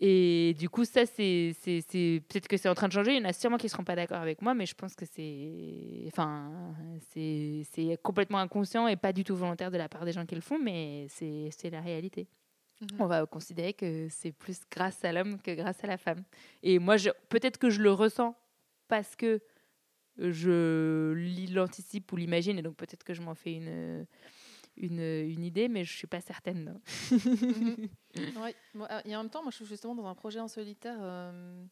[0.02, 3.12] Et du coup, ça, c'est, c'est, peut-être que c'est en train de changer.
[3.12, 4.94] Il y en a sûrement qui ne seront pas d'accord avec moi, mais je pense
[4.94, 6.50] que c'est, enfin,
[7.10, 10.34] c'est, c'est complètement inconscient et pas du tout volontaire de la part des gens qui
[10.34, 12.28] le font, mais c'est, c'est la réalité.
[12.80, 12.88] Mhm.
[12.98, 16.22] On va considérer que c'est plus grâce à l'homme que grâce à la femme.
[16.62, 18.34] Et moi, je, peut-être que je le ressens
[18.88, 19.42] parce que
[20.16, 24.06] je l'anticipe ou l'imagine, et donc peut-être que je m'en fais une
[24.80, 26.80] une, une idée, mais je suis pas certaine.
[27.10, 27.88] Mhm.
[29.04, 31.64] et en même temps, moi, je suis justement dans un projet en solitaire euh,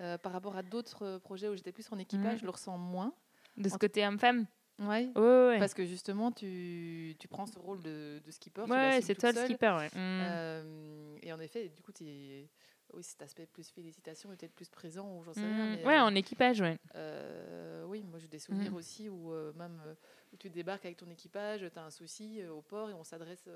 [0.00, 2.38] euh, par rapport à d'autres projets où j'étais plus en équipage, mhm.
[2.40, 3.14] je le ressens moins.
[3.56, 4.46] De ce côté homme-femme?
[4.78, 5.10] Ouais.
[5.14, 5.58] ouais.
[5.58, 8.62] Parce que justement, tu, tu prends ce rôle de, de skipper.
[8.62, 9.76] Ouais, c'est toi le skipper.
[9.78, 9.90] Ouais.
[9.94, 12.48] Euh, et en effet, du coup, tu es
[12.94, 15.78] oui, cet aspect plus félicitation est peut-être plus présent ou j'en sais rien.
[15.84, 16.78] Ouais, en équipage, ouais.
[16.94, 18.76] Euh, oui, moi j'ai des souvenirs mmh.
[18.76, 19.94] aussi où euh, même euh,
[20.38, 23.48] tu débarques avec ton équipage, tu as un souci au port et on s'adresse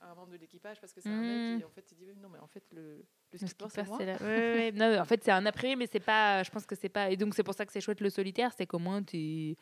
[0.00, 1.60] à un membre de l'équipage parce que c'est un mec mmh.
[1.60, 3.98] et en fait tu dis non mais en fait le, le skipper c'est moi.
[4.72, 7.16] non, en fait c'est un après mais c'est pas je pense que c'est pas et
[7.16, 9.56] donc c'est pour ça que c'est chouette le solitaire, c'est qu'au moins tu es,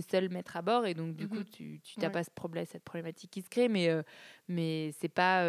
[0.00, 2.84] seul maître à bord et donc du coup tu tu n'as pas ce problème cette
[2.84, 3.88] problématique qui se crée mais
[4.48, 5.44] mais c'est pas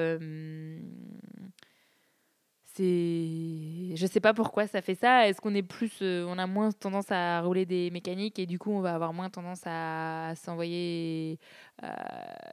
[2.76, 5.28] c'est je sais pas pourquoi ça fait ça.
[5.28, 8.60] Est-ce qu'on est plus euh, on a moins tendance à rouler des mécaniques et du
[8.60, 11.40] coup on va avoir moins tendance à, s'envoyer
[11.84, 11.88] euh,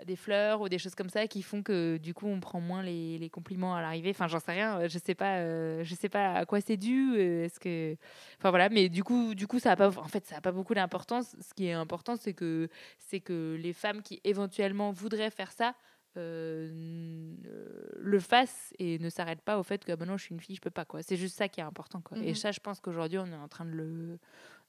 [0.06, 2.82] des fleurs ou des choses comme ça qui font que du coup on prend moins
[2.82, 4.10] les, les compliments à l'arrivée?
[4.10, 4.86] Enfin j'en sais rien.
[4.86, 7.96] Je sais pas euh, je sais pas à quoi c'est dû est-ce que
[8.38, 8.68] enfin voilà.
[8.68, 11.34] Mais du coup du coup ça a pas en fait ça a pas beaucoup d'importance.
[11.40, 12.68] Ce qui est important c'est que
[12.98, 15.74] c'est que les femmes qui éventuellement voudraient faire ça
[16.20, 20.56] le fasse et ne s'arrête pas au fait que ah non je suis une fille
[20.56, 21.02] je peux pas quoi.
[21.02, 22.18] C'est juste ça qui est important quoi.
[22.18, 22.34] Et mhm.
[22.34, 24.18] ça je pense qu'aujourd'hui on est en train de le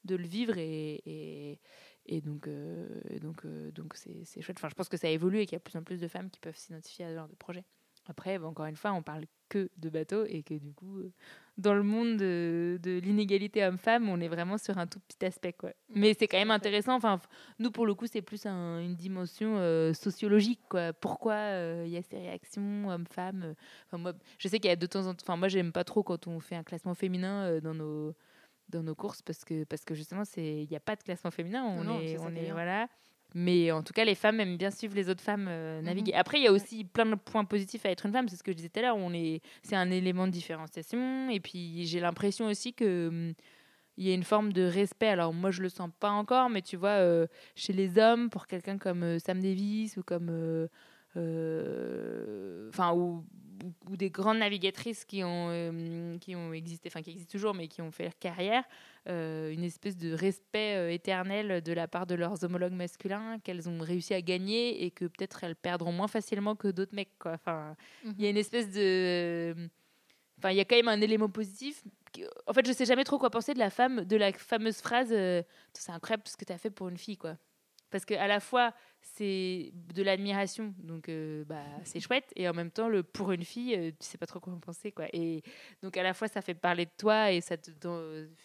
[0.05, 1.59] de le vivre et, et,
[2.05, 2.87] et donc euh,
[3.21, 4.57] donc euh, donc c'est chouette.
[4.57, 6.29] Enfin je pense que ça évolue et qu'il y a plus en plus de femmes
[6.29, 7.63] qui peuvent s'identifier à ce genre de projet
[8.08, 11.12] après, encore une fois, on parle que de bateaux et que du coup, euh,
[11.58, 15.54] dans le monde de, l'inégalité homme-femme, on est vraiment sur un tout petit aspect.
[15.54, 15.72] Quoi.
[15.89, 16.95] Mais c'est quand même intéressant.
[16.95, 17.22] Enfin,
[17.60, 20.62] nous, pour le coup, c'est plus une dimension euh, sociologique.
[20.70, 20.91] Quoi.
[20.93, 23.56] Pourquoi euh, il y a ces réactions homme-femme
[23.88, 25.24] enfin, moi, Je sais qu'il y a de temps en temps.
[25.24, 28.14] Enfin, moi, j'aime pas trop quand on fait un classement féminin dans nos
[28.70, 31.32] dans nos courses parce que parce que justement c'est il n'y a pas de classement
[31.32, 32.88] féminin on est on est voilà
[33.34, 35.86] mais en tout cas, les femmes aiment bien suivre les autres femmes euh, mhm.
[35.86, 36.13] naviguer.
[36.13, 38.27] Après, il y a aussi plein de points positifs à être une femme.
[38.27, 38.97] C'est ce que je disais tout à l'heure.
[39.13, 41.29] Est, c'est un élément de différenciation.
[41.29, 43.34] Et puis, j'ai l'impression aussi que hum,
[43.97, 45.07] il y a une forme de respect.
[45.07, 48.47] Alors moi, je le sens pas encore, mais tu vois, euh, chez les hommes, pour
[48.47, 50.29] quelqu'un comme euh, Sam Davis ou comme,
[51.16, 53.24] enfin, ou
[53.89, 57.68] ou, des grandes navigatrices qui ont, euh, qui ont existé, enfin qui existent toujours, mais
[57.68, 58.64] qui ont fait leur carrière,
[59.07, 63.70] euh, une espèce de respect euh, éternel de la part de leurs homologues masculins qu'elles
[63.70, 67.18] ont réussi à gagner et que peut-être elles perdront moins facilement que d'autres mecs.
[67.20, 67.34] Quoi.
[67.34, 69.55] Enfin, il y a une espèce de...
[70.38, 71.84] Enfin, il y a quand même un élément positif.
[72.47, 75.09] En fait, je sais jamais trop quoi penser de la femme, de la fameuse phrase
[75.09, 77.38] C'est incroyable ce que tu as fait pour une fille, quoi.
[77.91, 78.74] Parce qu'à la fois,
[79.04, 83.43] c'est de l'admiration, donc euh, bah, c'est chouette, et en même temps, le pour une
[83.43, 84.91] fille, euh, tu sais pas trop quoi en penser.
[84.91, 85.06] Quoi.
[85.14, 85.43] Et
[85.82, 87.56] donc à la fois, ça fait parler de toi, et ça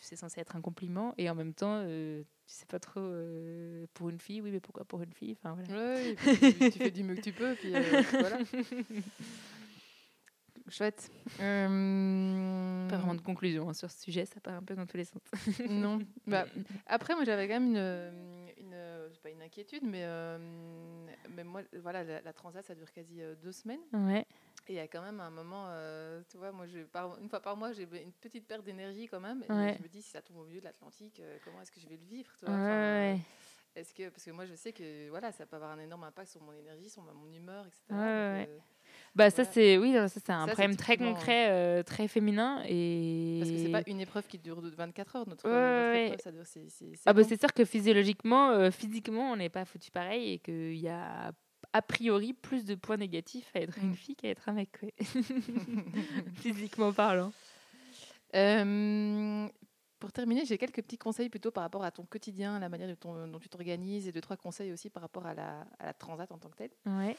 [0.00, 3.00] c'est censé être un compliment, et en même temps, euh, tu sais pas trop
[3.94, 5.36] pour une fille, oui, mais pourquoi pour une fille?
[5.38, 5.94] Enfin, voilà.
[5.94, 6.16] ouais,
[6.60, 7.72] tu, tu, fais du mieux que tu peux, puis
[8.12, 8.38] voilà.
[10.70, 11.10] Chouette.
[11.40, 12.88] Euh...
[12.88, 15.04] Pas vraiment de conclusion hein, sur ce sujet, ça part un peu dans tous les
[15.04, 15.22] sens.
[15.68, 15.98] non.
[16.26, 16.44] Bah,
[16.86, 18.47] après, moi, j'avais quand même une,
[19.08, 20.38] une pas une inquiétude, mais, euh,
[21.30, 23.80] mais moi, voilà, la, transat, ça dure quasi euh, deux semaines.
[23.92, 24.26] Ouais.
[24.66, 26.78] Et il y a quand même un moment, euh, tu vois, moi, je,
[27.20, 29.42] une fois par mois, j'ai une petite perte d'énergie quand même.
[29.42, 31.88] Et je me dis, si ça tombe au milieu de l'Atlantique, comment est-ce que je
[31.88, 33.20] vais le vivre tu ouais.
[33.74, 36.32] Est-ce que parce que moi je sais que voilà ça peut avoir un énorme impact
[36.32, 38.48] sur mon énergie, sur mon humeur, etc.
[39.14, 43.50] bah ça c'est oui, ça c'est un problème très concret, euh, très féminin et parce
[43.50, 45.28] que c'est pas une épreuve qui dure 24 heures.
[45.28, 46.44] Notre, épreuve, ça dure,
[47.06, 50.78] ah bah c'est sûr que physiologiquement, euh, physiquement, on n'est pas foutu pareil et qu'il
[50.78, 51.32] y a
[51.72, 53.94] a priori plus de points négatifs à être une mm.
[53.94, 54.70] fille qu'à être un mec,
[56.34, 57.32] physiquement parlant.
[58.34, 59.48] Euh,
[59.98, 63.38] pour terminer, j'ai quelques petits conseils plutôt par rapport à ton quotidien, la manière dont,
[63.38, 66.38] tu t'organises et deux, trois conseils aussi par rapport à la, à la transat en
[66.38, 66.70] tant que telle.
[66.86, 67.16] Ouais.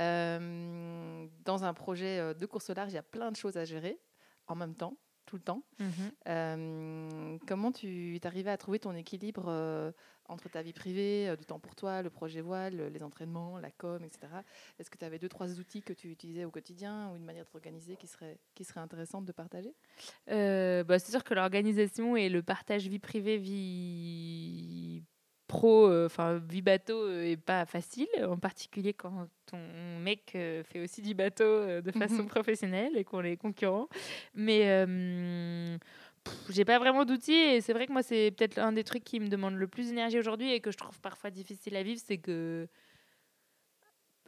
[0.00, 3.56] Euh, dans un projet euh, de course au large, il y a plein de choses
[3.56, 3.98] à gérer
[4.46, 5.62] en même temps, tout le temps.
[5.78, 6.12] Mhm.
[6.28, 9.92] Euh, comment tu arrivé à trouver ton équilibre
[10.28, 14.02] entre ta vie privée, du temps pour toi, le projet voile, les entraînements, la com,
[14.02, 14.32] etc.
[14.78, 17.44] Est-ce que tu avais deux, trois outils que tu utilisais au quotidien ou une manière
[17.44, 19.74] de t'organiser qui serait, qui serait intéressante de partager?
[20.26, 25.04] Bah, C'est sûr que l'organisation et le partage vie privée, vie
[25.52, 29.58] pro, euh, enfin, vie bateau euh, est pas facile, en particulier quand ton
[30.00, 33.88] mec euh, fait aussi du bateau de façon professionnelle et qu'on est concurrents.
[34.34, 34.86] Mais
[36.48, 39.20] j'ai pas vraiment d'outils et c'est vrai que moi, c'est peut-être un des trucs qui
[39.20, 42.18] me demande le plus d'énergie aujourd'hui et que je trouve parfois difficile à vivre, c'est
[42.18, 42.66] que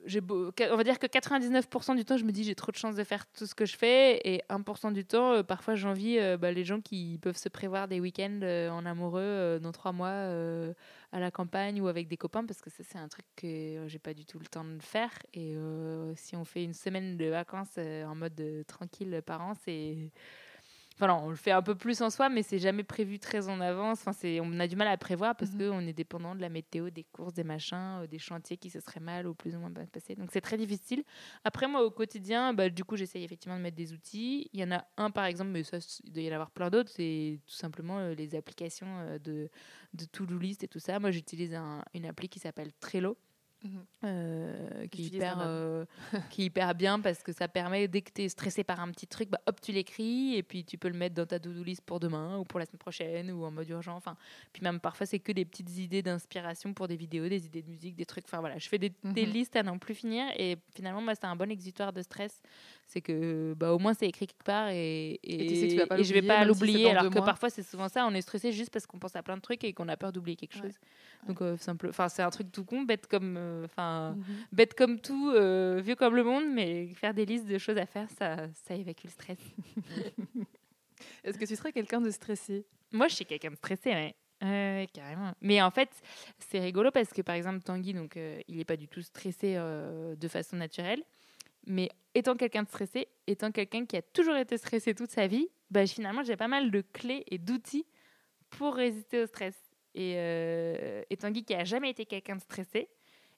[0.06, 3.04] on va dire que 99% du temps, je me dis j'ai trop de chance de
[3.04, 6.52] faire tout ce que je fais, et 1% du temps, euh, parfois j'envie euh, bah,
[6.52, 10.28] les gens qui peuvent se prévoir des week-ends euh, en amoureux dans trois mois
[11.12, 13.98] à la campagne ou avec des copains, parce que ça c'est un truc que j'ai
[13.98, 15.10] pas du tout le temps de faire.
[15.32, 15.56] Et
[16.16, 20.10] si on fait une semaine de vacances en mode tranquille par an, c'est
[20.96, 23.60] Enfin, on le fait un peu plus en soi, mais c'est jamais prévu très en
[23.60, 24.00] avance.
[24.00, 25.70] Enfin, c'est, on a du mal à prévoir parce mhm.
[25.70, 28.78] qu'on est dépendant de la météo, des courses, des machins, euh, des chantiers qui se
[28.78, 30.14] seraient mal ou plus ou moins bien passés.
[30.14, 31.02] Donc c'est très difficile.
[31.42, 34.48] Après, moi, au quotidien, bah, du coup, j'essaye effectivement de mettre des outils.
[34.52, 36.70] Il y en a un, par exemple, mais ça, il doit y en avoir plein
[36.70, 36.90] d'autres.
[36.90, 39.50] C'est tout simplement euh, les applications euh, de,
[39.94, 41.00] de to-do list et tout ça.
[41.00, 41.58] Moi, j'utilise
[41.94, 43.16] une appli qui s'appelle Trello.
[44.04, 45.86] Euh, qui, est hyper, euh,
[46.30, 48.90] qui est hyper bien parce que ça permet, dès que tu es stressé par un
[48.90, 51.62] petit truc, bah, hop, tu l'écris et puis tu peux le mettre dans ta to-do
[51.62, 53.96] list pour demain ou pour la semaine prochaine ou en mode urgent.
[53.96, 54.16] Enfin,
[54.52, 57.70] puis même parfois, c'est que des petites idées d'inspiration pour des vidéos, des idées de
[57.70, 58.24] musique, des trucs.
[58.26, 59.32] Enfin voilà, je fais des, des mhm.
[59.32, 62.42] listes à n'en plus finir et finalement, moi, c'est un bon exutoire de stress.
[62.86, 66.90] C'est que bah, au moins, c'est écrit quelque part et, et, je vais pas l'oublier.
[66.90, 69.36] alors que parfois, c'est souvent ça, on est stressé juste parce qu'on pense à plein
[69.36, 70.74] de trucs et qu'on a peur d'oublier quelque chose.
[71.26, 74.24] Donc, euh, simple, enfin, c'est un truc tout con, bête comme enfin, mhm.
[74.52, 77.86] bête comme tout, euh, vieux comme le monde, mais faire des listes de choses à
[77.86, 79.38] faire, ça, ça évacue le stress.
[81.24, 82.66] Est-ce que tu serais quelqu'un de stressé?
[82.92, 84.86] Moi, je suis quelqu'un de stressé, ouais.
[84.92, 85.32] carrément.
[85.40, 85.90] Mais en fait,
[86.38, 89.54] c'est rigolo parce que par exemple, Tanguy, donc, euh, il n'est pas du tout stressé
[89.56, 91.02] euh, de façon naturelle.
[91.66, 95.48] Mais étant quelqu'un de stressé, étant quelqu'un qui a toujours été stressé toute sa vie,
[95.70, 97.86] bah, finalement, j'ai pas mal de clés et d'outils
[98.50, 99.56] pour résister au stress.
[99.94, 100.12] Et,
[101.08, 102.88] et Tanguy, qui a jamais été quelqu'un de stressé,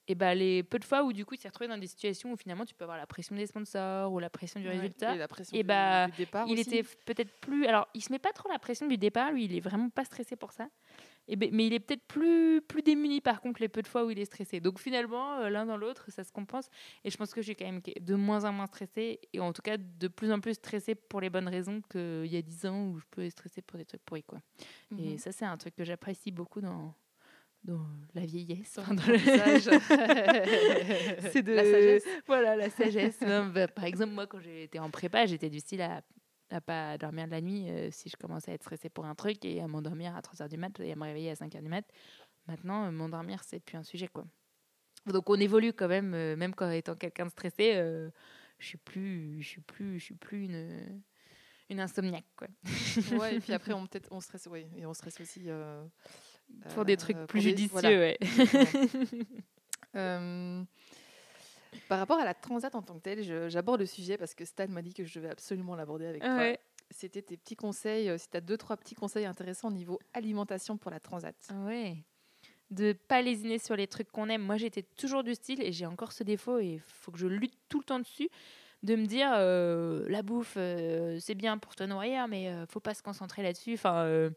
[0.09, 2.33] et bah, les peu de fois où du coup il s'est retrouvé dans des situations
[2.33, 5.15] où finalement tu peux avoir la pression des sponsors ou la pression du résultat.
[5.15, 8.19] et la pression et du, bah, départ il était peut-être plus alors il se met
[8.19, 10.69] pas trop la pression du départ lui il est vraiment pas stressé pour ça.
[11.29, 14.11] Et mais il est peut-être plus plus démuni par contre les peu de fois où
[14.11, 14.61] il est stressé.
[14.61, 16.69] Donc finalement euh, l'un dans l'autre ça se compense.
[17.03, 19.53] Et je pense que je suis quand même de moins en moins stressé et en
[19.53, 22.67] tout cas de plus en plus stressé pour les bonnes raisons qu'il y a 10
[22.67, 24.39] ans où je peux être stressé pour des trucs pourris quoi.
[24.97, 25.19] Et mhm.
[25.19, 26.95] ça c'est un truc que j'apprécie beaucoup dans
[27.67, 29.19] dans la vieillesse, dans le...
[31.33, 32.05] c'est de la sagesse.
[32.27, 33.19] Voilà, la sagesse.
[33.21, 36.03] Bah, par exemple, moi, quand j'étais en prépa, j'étais du style à,
[36.51, 39.17] à pas dormir de la nuit euh, si je commençais à être stressée pour un
[39.17, 41.69] truc et à m'endormir à 3h du mat et à me réveiller à 5h du
[41.69, 41.85] mat.
[42.47, 44.25] Maintenant, euh, m'endormir, c'est plus un sujet, quoi.
[45.07, 47.75] Donc, on évolue quand même, euh, même quand étant quelqu'un de stressé,
[48.59, 51.03] je suis plus, je suis plus, je suis plus une
[51.69, 52.47] une insomniaque quoi.
[53.19, 55.41] ouais, et puis après on peut-être on stresse ouais, et on stresse aussi
[56.75, 58.19] pour des trucs euh, plus judicieux, ouais.
[59.95, 60.63] Euh,
[61.89, 64.69] par rapport à la transat en tant que telle, j'aborde le sujet parce que Stan
[64.69, 66.53] m'a dit que je devais absolument l'aborder avec toi.
[66.91, 69.99] C'était tes petits conseils, euh, si tu as deux, trois petits conseils intéressants au niveau
[70.13, 71.35] alimentation pour la transat.
[71.65, 71.97] Ouais.
[72.71, 74.43] De pas lésiner sur les trucs qu'on aime.
[74.43, 77.27] Moi, j'étais toujours du style, et j'ai encore ce défaut, et il faut que je
[77.27, 78.29] lutte tout le temps dessus,
[78.83, 80.59] de me dire la bouffe,
[81.21, 83.73] c'est bien pour te nourrir, mais faut pas se concentrer là-dessus.
[83.75, 84.31] Enfin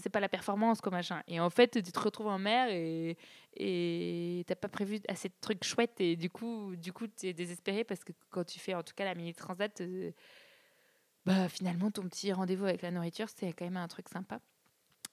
[0.00, 1.22] c'est pas la performance comme machin.
[1.28, 5.64] Et en fait, tu te retrouves en mer et t'as pas prévu assez de trucs
[5.64, 8.94] chouettes et du coup, du coup, es désespéré parce que quand tu fais en tout
[8.94, 10.12] cas la mini transat, euh,
[11.26, 14.40] bah finalement ton petit rendez-vous avec la nourriture, c'est quand même un truc sympa.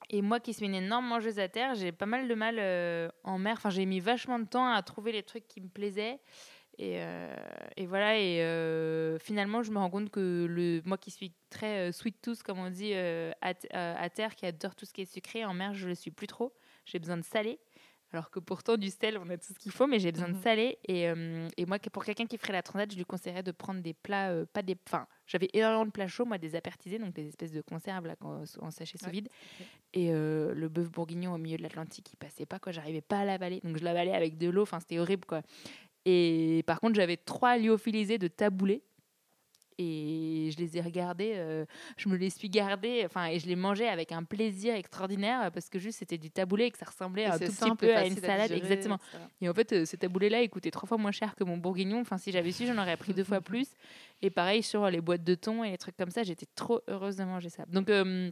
[0.09, 3.09] Et moi qui suis une énorme mangeuse à terre, j'ai pas mal de mal euh,
[3.23, 3.55] en mer.
[3.57, 6.19] Enfin, j'ai mis vachement de temps à trouver les trucs qui me plaisaient.
[6.79, 7.35] Et, euh,
[7.75, 11.89] et, voilà, et euh, finalement, je me rends compte que le, moi qui suis très
[11.89, 15.11] euh, sweet tooth, comme on dit, à, à, terre, qui adore tout ce qui est
[15.11, 16.53] sucré, en mer, je ne le suis plus trop.
[16.85, 17.59] J'ai besoin de salé.
[18.13, 20.35] Alors que pourtant, du sel, on a tout ce qu'il faut, mais j'ai besoin de
[20.35, 20.41] mhm.
[20.41, 20.77] salé.
[20.87, 21.07] Et,
[21.57, 24.45] et moi, pour quelqu'un qui ferait la transat, je lui conseillerais de prendre des plats,
[24.53, 24.77] pas des.
[24.87, 28.15] Enfin, j'avais énormément de plats chauds, moi, des apertisés, donc des espèces de conserves là,
[28.21, 29.27] en sachet sous vide.
[29.93, 32.71] Et le bœuf bourguignon au milieu de l'Atlantique, il passait pas, quoi.
[32.71, 33.59] J'arrivais pas à l'avaler.
[33.65, 35.41] Donc je l'avalais avec de l'eau, enfin, c'était horrible, quoi.
[36.05, 38.83] Et par contre, j'avais trois lyophilisés de taboulé.
[39.79, 41.63] Et je les ai regardés, euh,
[41.97, 45.69] je me les suis gardés, enfin, et je les mangeais avec un plaisir extraordinaire parce
[45.69, 48.17] que juste c'était du taboulé et que ça ressemblait un tout petit peu à une
[48.17, 48.51] salade.
[48.51, 48.97] exactement.
[49.39, 52.01] Et en fait, euh, ce taboulé-là, il coûtait trois fois moins cher que mon bourguignon.
[52.01, 53.67] Enfin, si j'avais su, j'en aurais pris deux fois plus.
[54.23, 57.17] Et pareil sur les boîtes de thon et les trucs comme ça, j'étais trop heureuse
[57.17, 57.63] de manger ça.
[57.67, 58.31] Donc, euh,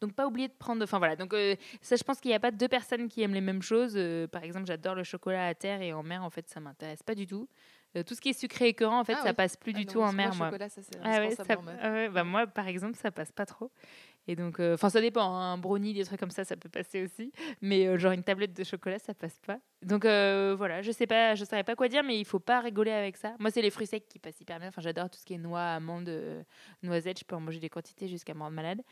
[0.00, 0.82] donc pas oublier de prendre.
[0.82, 1.16] Enfin voilà.
[1.16, 3.62] Donc euh, ça, je pense qu'il n'y a pas deux personnes qui aiment les mêmes
[3.62, 3.94] choses.
[3.96, 7.02] Euh, par exemple, j'adore le chocolat à terre et en mer, en fait, ça m'intéresse
[7.02, 7.48] pas du tout.
[7.96, 9.78] Euh, tout ce qui est sucré et écœurant, en fait, ah ça passe plus ah
[9.78, 10.48] du tout en mer, moi.
[10.48, 13.70] Chocolat, ça, ah ouais, ça, ah bah, moi, par exemple, ça passe pas trop.
[14.28, 15.34] Et donc, enfin, ça dépend.
[15.34, 17.32] Hein, un brownie, des trucs comme ça, ça peut passer aussi.
[17.62, 19.60] Mais genre une tablette de chocolat, ça passe pas.
[19.82, 22.90] Donc voilà, je sais pas, je saurais pas quoi dire, mais il faut pas rigoler
[22.90, 23.34] avec ça.
[23.38, 24.68] Moi, c'est les fruits secs qui passent hyper bien.
[24.68, 26.10] Enfin, j'adore tout ce qui est noix, amandes,
[26.82, 27.20] noisettes.
[27.20, 28.82] Je peux en manger des quantités jusqu'à me rendre malade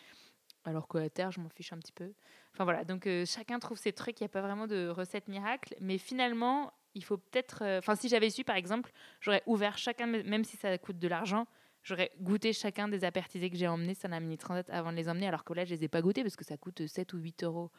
[0.65, 2.12] alors qu'à terre, je m'en fiche un petit peu.
[2.53, 5.29] Enfin voilà, donc euh, chacun trouve ses trucs, il n'y a pas vraiment de recette
[5.29, 7.62] miracle, mais finalement, il faut peut-être.
[7.62, 11.09] Euh, enfin, si j'avais su, par exemple, j'aurais ouvert chacun, même si ça coûte de
[11.09, 11.47] l'argent,
[11.83, 15.09] j'aurais goûté chacun des apertisés que j'ai emmenés sur la mini transat avant de les
[15.09, 17.19] emmener, alors que là, je les ai pas goûtés parce que ça coûte 7 ou
[17.19, 17.71] 8 euros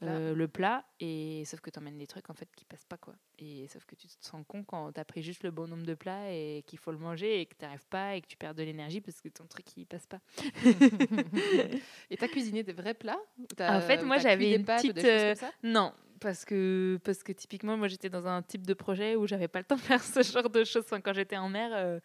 [0.00, 0.78] le plat.
[0.78, 3.14] Euh, et sauf que tu emmènes des trucs en fait qui passent pas quoi.
[3.38, 5.84] Et sauf que tu te sens con quand tu as pris juste le bon nombre
[5.84, 8.36] de plats et qu'il faut le manger et que tu n'arrives pas et que tu
[8.36, 10.20] perds de l'énergie parce que ton truc il passe pas.
[12.10, 13.20] et tu as cuisiné des vrais plats
[13.58, 14.98] En fait, moi j'avais une petite.
[15.04, 19.26] Euh, non, parce que, parce que typiquement, moi j'étais dans un type de projet où
[19.26, 20.84] j'avais pas le temps de faire ce genre de choses.
[20.88, 22.00] quand j'étais en mer, euh,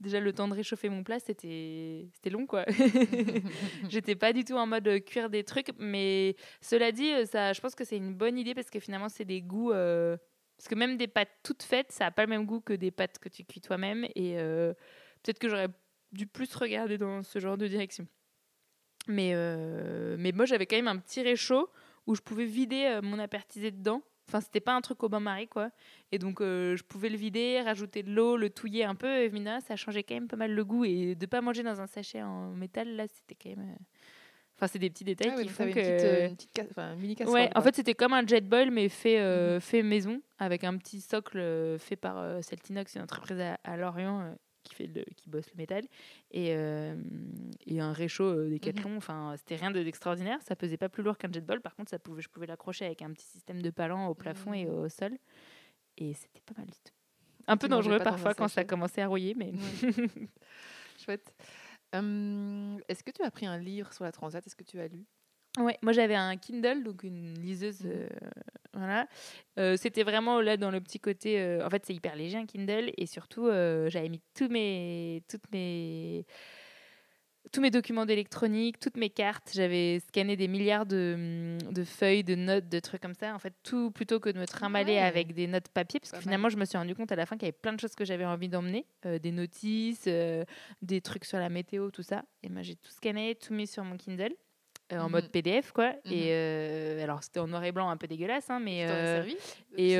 [0.00, 2.64] déjà le temps de réchauffer mon plat, c'était long quoi.
[3.88, 7.52] J'étais pas du tout en mode euh, cuire des trucs, mais cela dit, euh, ça,
[7.52, 10.74] je pense que c'est une bonne idée parce que finalement, c'est des goûts Parce que
[10.74, 13.28] même des pâtes toutes faites, ça n'a pas le même goût que des pâtes que
[13.28, 14.04] tu cuis toi-même.
[14.14, 14.74] Et euh,
[15.22, 15.68] peut-être que j'aurais
[16.12, 18.06] dû plus regarder dans ce genre de direction.
[19.06, 21.70] Mais, euh, mais moi, j'avais quand même un petit réchaud
[22.06, 24.02] où je pouvais vider euh, mon apertisé dedans.
[24.28, 25.70] Enfin, c'était pas un truc au bain-marie, quoi.
[26.12, 29.22] Et donc, je pouvais le vider, rajouter de l'eau, le touiller un peu.
[29.22, 29.32] Et
[29.66, 30.84] ça changeait quand même pas mal le goût.
[30.84, 33.76] Et de pas manger dans un sachet en métal, là, c'était quand même
[34.58, 35.78] Enfin, c'est des petits détails ah qui font que.
[35.78, 37.34] Euh, une petite, enfin, mini casserole.
[37.38, 39.60] Ouais, en fait, c'était comme un jet boil, mais fait, euh, mhm.
[39.60, 44.34] fait maison, avec un petit socle euh, fait par Celtinox, une entreprise à, Lorient
[44.68, 45.84] qui, fait le, qui bosse le métal,
[46.30, 46.48] et,
[47.66, 48.96] et un réchaud des mmh.
[48.96, 50.38] Enfin, c'était rien d'extraordinaire.
[50.42, 51.60] Ça pesait pas plus lourd qu'un jet boil.
[51.60, 54.52] Par contre, ça pouvait, je pouvais l'accrocher avec un petit système de palan au plafond
[54.52, 54.70] et mmh.
[54.70, 55.16] au sol.
[55.96, 56.92] Et c'était pas mal du tout.
[57.46, 59.52] Un peu dangereux parfois quand ça commençait à rouiller, mais.
[61.04, 61.34] Chouette.
[61.92, 64.46] Est-ce que tu as pris un livre sur la transat?
[64.46, 65.06] Est-ce que tu as lu?
[65.58, 67.82] Ouais, moi j'avais un Kindle, donc une liseuse.
[67.82, 67.90] Mmh.
[67.90, 68.08] Euh,
[68.74, 69.08] voilà.
[69.58, 71.40] Euh, c'était vraiment là dans le petit côté.
[71.40, 75.50] Euh, en fait, c'est hyper léger un Kindle et surtout, j'avais mis tous mes, toutes
[75.52, 76.24] mes
[77.50, 79.52] tous mes documents d'électronique, toutes mes cartes.
[79.54, 83.34] J'avais scanné des milliards de, de, feuilles, de notes, de trucs comme ça.
[83.34, 86.50] En fait, tout plutôt que de me trimballer avec des notes papier, parce que finalement,
[86.50, 88.04] je me suis rendu compte à la fin qu'il y avait plein de choses que
[88.04, 92.22] j'avais envie d'emmener, des notices, des trucs sur la météo, tout ça.
[92.42, 94.34] Et moi, j'ai tout scanné, tout mis sur mon Kindle.
[94.90, 95.30] Euh, en mode mhm.
[95.30, 95.92] PDF quoi.
[96.06, 96.28] Et mhm.
[96.30, 99.22] euh, alors c'était en noir et blanc un peu dégueulasse hein, mais euh,
[99.76, 99.98] et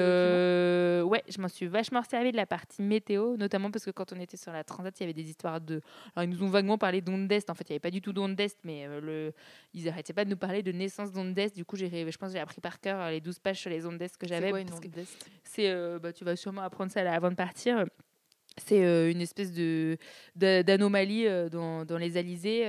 [1.03, 4.21] ouais je m'en suis vachement servi de la partie météo notamment parce que quand on
[4.21, 5.83] était sur la transat il y avait des histoires de
[6.17, 7.51] alors ils nous ont vaguement parlé d'ondes d'est.
[7.51, 9.35] En fait il n'y avait pas du tout d'ondes d'est mais le
[9.75, 11.55] ils arrêtaient pas de nous parler de naissance d'ondes d'est.
[11.55, 13.99] Du coup j'ai je pense j'ai appris par cœur les 12 pages sur les ondes
[13.99, 14.53] d'est que j'avais
[15.45, 17.85] c'est bah, tu vas sûrement apprendre ça là, avant de partir
[18.65, 19.97] c'est une espèce de
[20.37, 22.65] d'anomalie dans, dans, les alizés.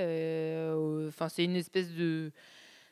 [1.07, 2.31] Enfin, c'est une espèce de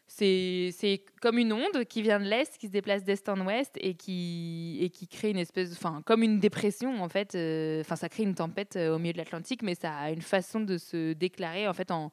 [0.08, 3.94] c'est comme une onde qui vient de l'est, qui se déplace d'est en ouest et
[3.94, 7.36] qui, et qui crée une espèce, enfin comme une dépression en fait.
[7.82, 10.78] Enfin, ça crée une tempête au milieu de l'Atlantique, mais ça a une façon de
[10.78, 12.12] se déclarer en fait en,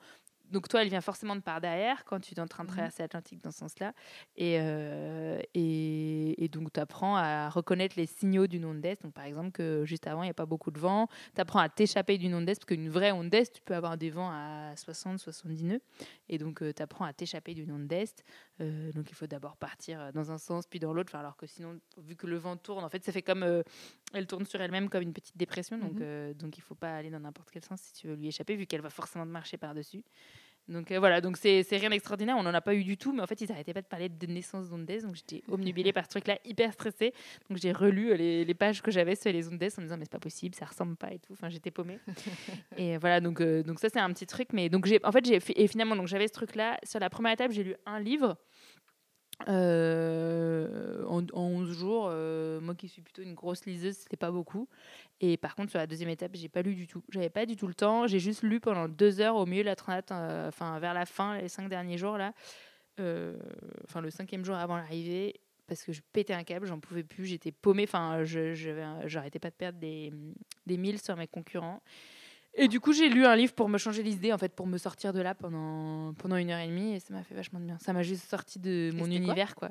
[0.55, 2.77] donc toi, elle vient forcément de par derrière quand tu es en train de mhm.
[2.77, 3.93] traverser l'Atlantique dans ce sens-là.
[4.37, 9.03] Et, euh, et, donc tu apprends à reconnaître les signaux d'une onde d'est.
[9.03, 11.09] Donc par exemple que juste avant, il n'y a pas beaucoup de vent.
[11.35, 13.99] Tu apprends à t'échapper d'une onde d'est, parce qu'une vraie onde d'est, tu peux avoir
[13.99, 15.81] des vents à 60, 70 nœuds.
[16.29, 18.25] Et donc euh, tu apprends à t'échapper d'une onde d'est.
[18.61, 21.17] Euh, donc il faut d'abord partir dans un sens, puis dans l'autre.
[21.17, 23.45] alors que sinon, vu que le vent tourne, en fait, ça fait comme...
[24.13, 25.79] elle tourne sur elle-même comme une petite dépression.
[25.79, 26.35] Donc, mhm.
[26.35, 28.55] donc il ne faut pas aller dans n'importe quel sens si tu veux lui échapper,
[28.55, 30.05] vu qu'elle va forcément marcher par-dessus.
[30.69, 33.23] Donc euh, voilà, donc c'est rien d'extraordinaire, on n'en a pas eu du tout, mais
[33.23, 36.11] en fait ils n'arrêtaient pas de parler de naissance d'ondes donc j'étais omnubilée par ce
[36.11, 37.13] truc-là, hyper stressée.
[37.51, 39.97] Donc j'ai relu euh, les, les, pages que j'avais sur les ondes en me disant
[39.99, 41.99] mais c'est pas possible, ça ressemble pas et tout, enfin j'étais paumée.
[42.79, 45.25] et voilà, donc, euh, donc ça c'est un petit truc, mais donc j'ai en fait
[45.27, 48.37] j'ai et finalement donc j'avais ce truc-là, sur la première étape j'ai lu un livre.
[49.49, 54.69] Euh, en, 11 jours, euh, moi qui suis plutôt une grosse liseuse, c'était pas beaucoup.
[55.21, 57.03] Et par contre, sur la deuxième étape, j'ai pas lu du tout.
[57.11, 58.07] J'avais pas du tout le temps.
[58.07, 59.75] J'ai juste lu pendant deux heures au milieu la
[60.13, 62.33] euh, vers la fin, les cinq derniers jours là.
[62.99, 65.35] Enfin, le cinquième jour avant l'arrivée,
[65.67, 67.85] parce que je pétais un câble, j'en pouvais plus, j'étais paumée.
[67.85, 70.13] Enfin, j'arrêtais pas de perdre des,
[70.67, 71.83] des milles sur mes concurrents.
[72.57, 74.79] Et du coup, j'ai lu un livre pour me changer l'idée, en fait, pour me
[74.79, 77.65] sortir de là pendant, pendant une heure et demie, et ça m'a fait vachement de
[77.65, 77.79] bien.
[77.81, 79.71] Ça m'a juste sorti de mon univers, quoi.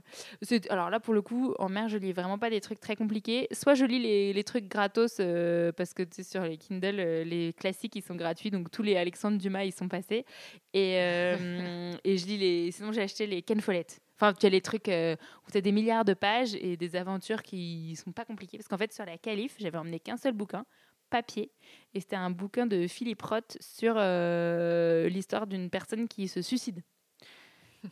[0.69, 3.47] Alors là, pour le coup, en mer, je lis vraiment pas des trucs très compliqués.
[3.53, 6.99] Soit je lis les, les trucs gratos, euh, parce que tu sais, sur les Kindle,
[6.99, 10.25] euh, les classiques, ils sont gratuits, donc tous les Alexandre Dumas, ils sont passés.
[10.73, 12.71] Et, euh, et je lis les.
[12.71, 14.01] Sinon, j'ai acheté les Ken Follett.
[14.19, 17.41] Enfin, tu as les trucs où tu as des milliards de pages et des aventures
[17.41, 18.57] qui sont pas compliquées.
[18.57, 20.65] Parce qu'en fait, sur la Calife, j'avais emmené qu'un seul bouquin
[21.13, 21.51] papier.
[21.93, 26.81] Et c'était un bouquin de Philippe Roth sur euh, l'histoire d'une personne qui se suicide.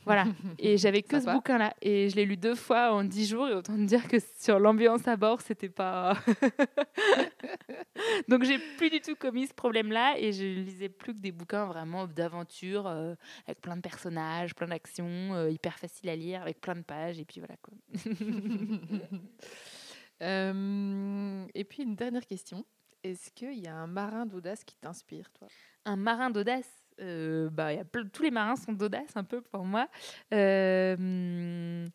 [0.06, 0.26] Voilà.
[0.58, 1.76] Et j'avais que ce bouquin-là.
[1.84, 3.48] Et je l'ai lu deux fois en dix jours.
[3.48, 6.18] Et autant dire que sur l'ambiance à bord, c'était pas.
[8.28, 10.16] Donc j'ai plus du tout commis ce problème-là.
[10.18, 13.14] Et je lisais plus que des bouquins vraiment d'aventure, euh,
[13.46, 17.20] avec plein de personnages, plein d'actions, euh, hyper facile à lire, avec plein de pages.
[17.20, 17.76] Et puis voilà quoi.
[21.54, 22.66] et puis une dernière question.
[23.04, 25.48] Est-ce qu'il y a un marin d'audace qui t'inspire, toi?
[25.86, 27.84] Un marin d'audace euh, bah, y a
[28.14, 29.88] tous les marins sont d'audace un peu pour moi.
[30.34, 31.88] Euh,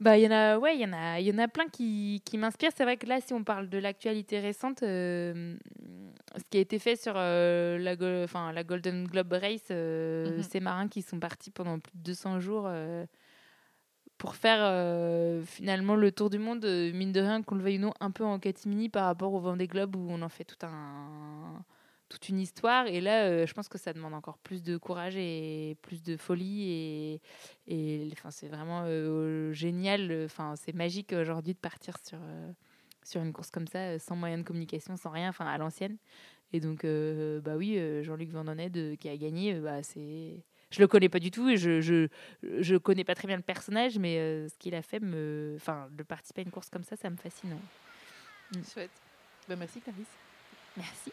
[0.00, 1.68] bah, il y en a, ouais, il y en a, il y en a plein
[1.68, 2.72] qui, qui m'inspirent.
[2.76, 5.56] C'est vrai que là, si on parle de l'actualité récente, euh,
[6.36, 10.42] ce qui a été fait sur la, la Golden Globe Race, mhm.
[10.42, 12.68] ces marins qui sont partis pendant plus de 200 jours
[14.20, 17.78] pour faire euh, finalement le tour du monde, euh, mine de rien, qu'on le veuille
[17.78, 20.44] ou non, un peu en catimini par rapport au Vendée Globe où on en fait
[20.44, 21.64] tout un,
[22.10, 22.86] toute une histoire.
[22.86, 26.18] Et là, euh, je pense que ça demande encore plus de courage et plus de
[26.18, 26.70] folie.
[26.70, 27.22] Et,
[27.66, 28.84] et c'est vraiment
[29.52, 30.28] génial.
[30.56, 32.18] C'est magique aujourd'hui de partir sur,
[33.02, 35.96] sur une course comme ça, sans moyen de communication, sans rien, à l'ancienne.
[36.52, 40.44] Et donc, bah oui, Jean-Luc Vandonned qui a gagné, bah, c'est.
[40.70, 42.08] Je le connais pas du tout et je, je,
[42.42, 46.02] je connais pas très bien le personnage, mais ce qu'il a fait, me, enfin, de
[46.02, 47.56] participer à une course comme ça, ça me fascine.
[48.54, 48.58] Mm.
[48.72, 48.90] Chouette.
[49.48, 50.06] Ben, merci, Clarisse.
[50.76, 51.12] Merci.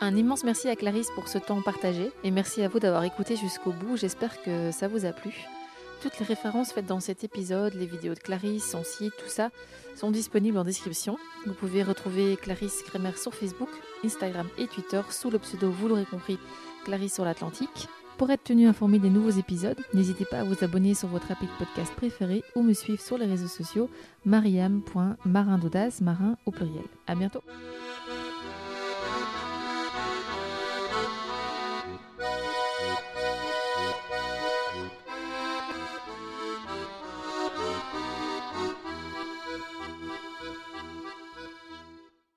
[0.00, 3.36] Un immense merci à Clarisse pour ce temps partagé et merci à vous d'avoir écouté
[3.36, 3.96] jusqu'au bout.
[3.96, 5.46] J'espère que ça vous a plu.
[6.02, 9.50] Toutes les références faites dans cet épisode, les vidéos de Clarisse, son site, tout ça,
[9.94, 11.16] sont disponibles en description.
[11.46, 13.68] Vous pouvez retrouver Clarisse Kremer sur Facebook,
[14.04, 16.40] Instagram et Twitter sous le pseudo, vous l'aurez compris,
[16.84, 17.88] Clarisse sur l'Atlantique.
[18.18, 21.46] Pour être tenu informé des nouveaux épisodes, n'hésitez pas à vous abonner sur votre appli
[21.56, 23.88] podcast préféré ou me suivre sur les réseaux sociaux
[24.24, 25.60] mariam.marin
[26.00, 26.84] marin au pluriel.
[27.06, 27.42] À bientôt.